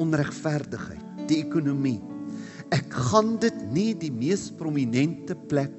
onregverdigheid, 0.00 1.24
die 1.28 1.40
ekonomie. 1.44 2.00
Ek 2.74 2.88
gaan 3.10 3.36
dit 3.42 3.56
nie 3.74 3.92
die 3.98 4.12
mees 4.12 4.48
prominente 4.58 5.36
plek 5.50 5.76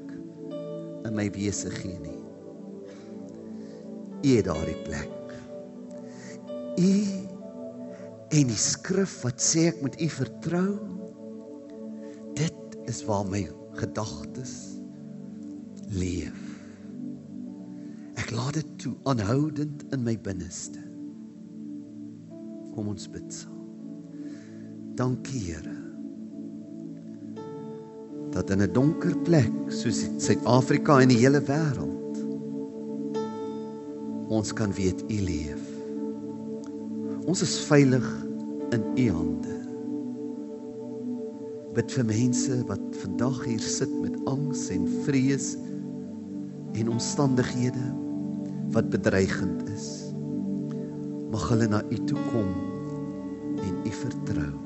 in 1.05 1.13
my 1.17 1.27
wese 1.35 1.71
gee 1.73 1.97
nie. 2.01 2.17
U 4.25 4.31
het 4.31 4.47
daardie 4.47 4.79
plek. 4.85 5.33
U 6.81 6.91
en 8.35 8.49
die 8.49 8.59
skrif 8.59 9.19
wat 9.23 9.43
sê 9.43 9.67
ek 9.71 9.83
moet 9.83 9.99
u 10.01 10.07
vertrou. 10.11 10.69
Dit 12.35 12.79
is 12.89 13.03
waar 13.07 13.25
my 13.29 13.43
gedagtes 13.79 14.55
leef. 15.93 16.41
Ek 18.19 18.33
laat 18.33 18.57
dit 18.57 18.74
toe 18.85 18.93
aanhoudend 19.09 19.81
in 19.95 20.03
my 20.05 20.13
binneste. 20.21 20.81
Kom 22.75 22.91
ons 22.91 23.07
bid 23.09 23.33
saam. 23.33 23.63
Dankie 24.95 25.41
Here. 25.47 25.73
Dat 28.35 28.51
in 28.53 28.61
'n 28.61 28.73
donker 28.73 29.17
plek 29.25 29.51
soos 29.67 30.05
Suid-Afrika 30.17 30.99
en 31.01 31.09
die 31.09 31.17
hele 31.17 31.41
wêreld 31.41 32.21
ons 34.29 34.53
kan 34.53 34.73
weet 34.73 35.01
U 35.01 35.19
leef. 35.21 35.65
Ons 37.25 37.41
is 37.41 37.59
veilig 37.65 38.05
in 38.69 38.83
U 38.97 39.09
hande. 39.11 39.57
Bid 41.73 41.91
vir 41.91 42.05
mense 42.05 42.63
wat 42.67 42.85
vandag 43.01 43.45
hier 43.45 43.59
sit 43.59 44.01
met 44.01 44.25
angs 44.25 44.69
en 44.69 44.87
vrees 45.05 45.55
en 46.73 46.89
omstandighede 46.89 48.04
wat 48.73 48.89
bedreigend 48.89 49.69
is. 49.69 49.87
Mag 51.31 51.49
hulle 51.49 51.67
na 51.67 51.83
U 51.89 52.03
toe 52.09 52.19
kom 52.31 52.49
en 53.61 53.75
U 53.85 53.91
vertrou. 53.91 54.64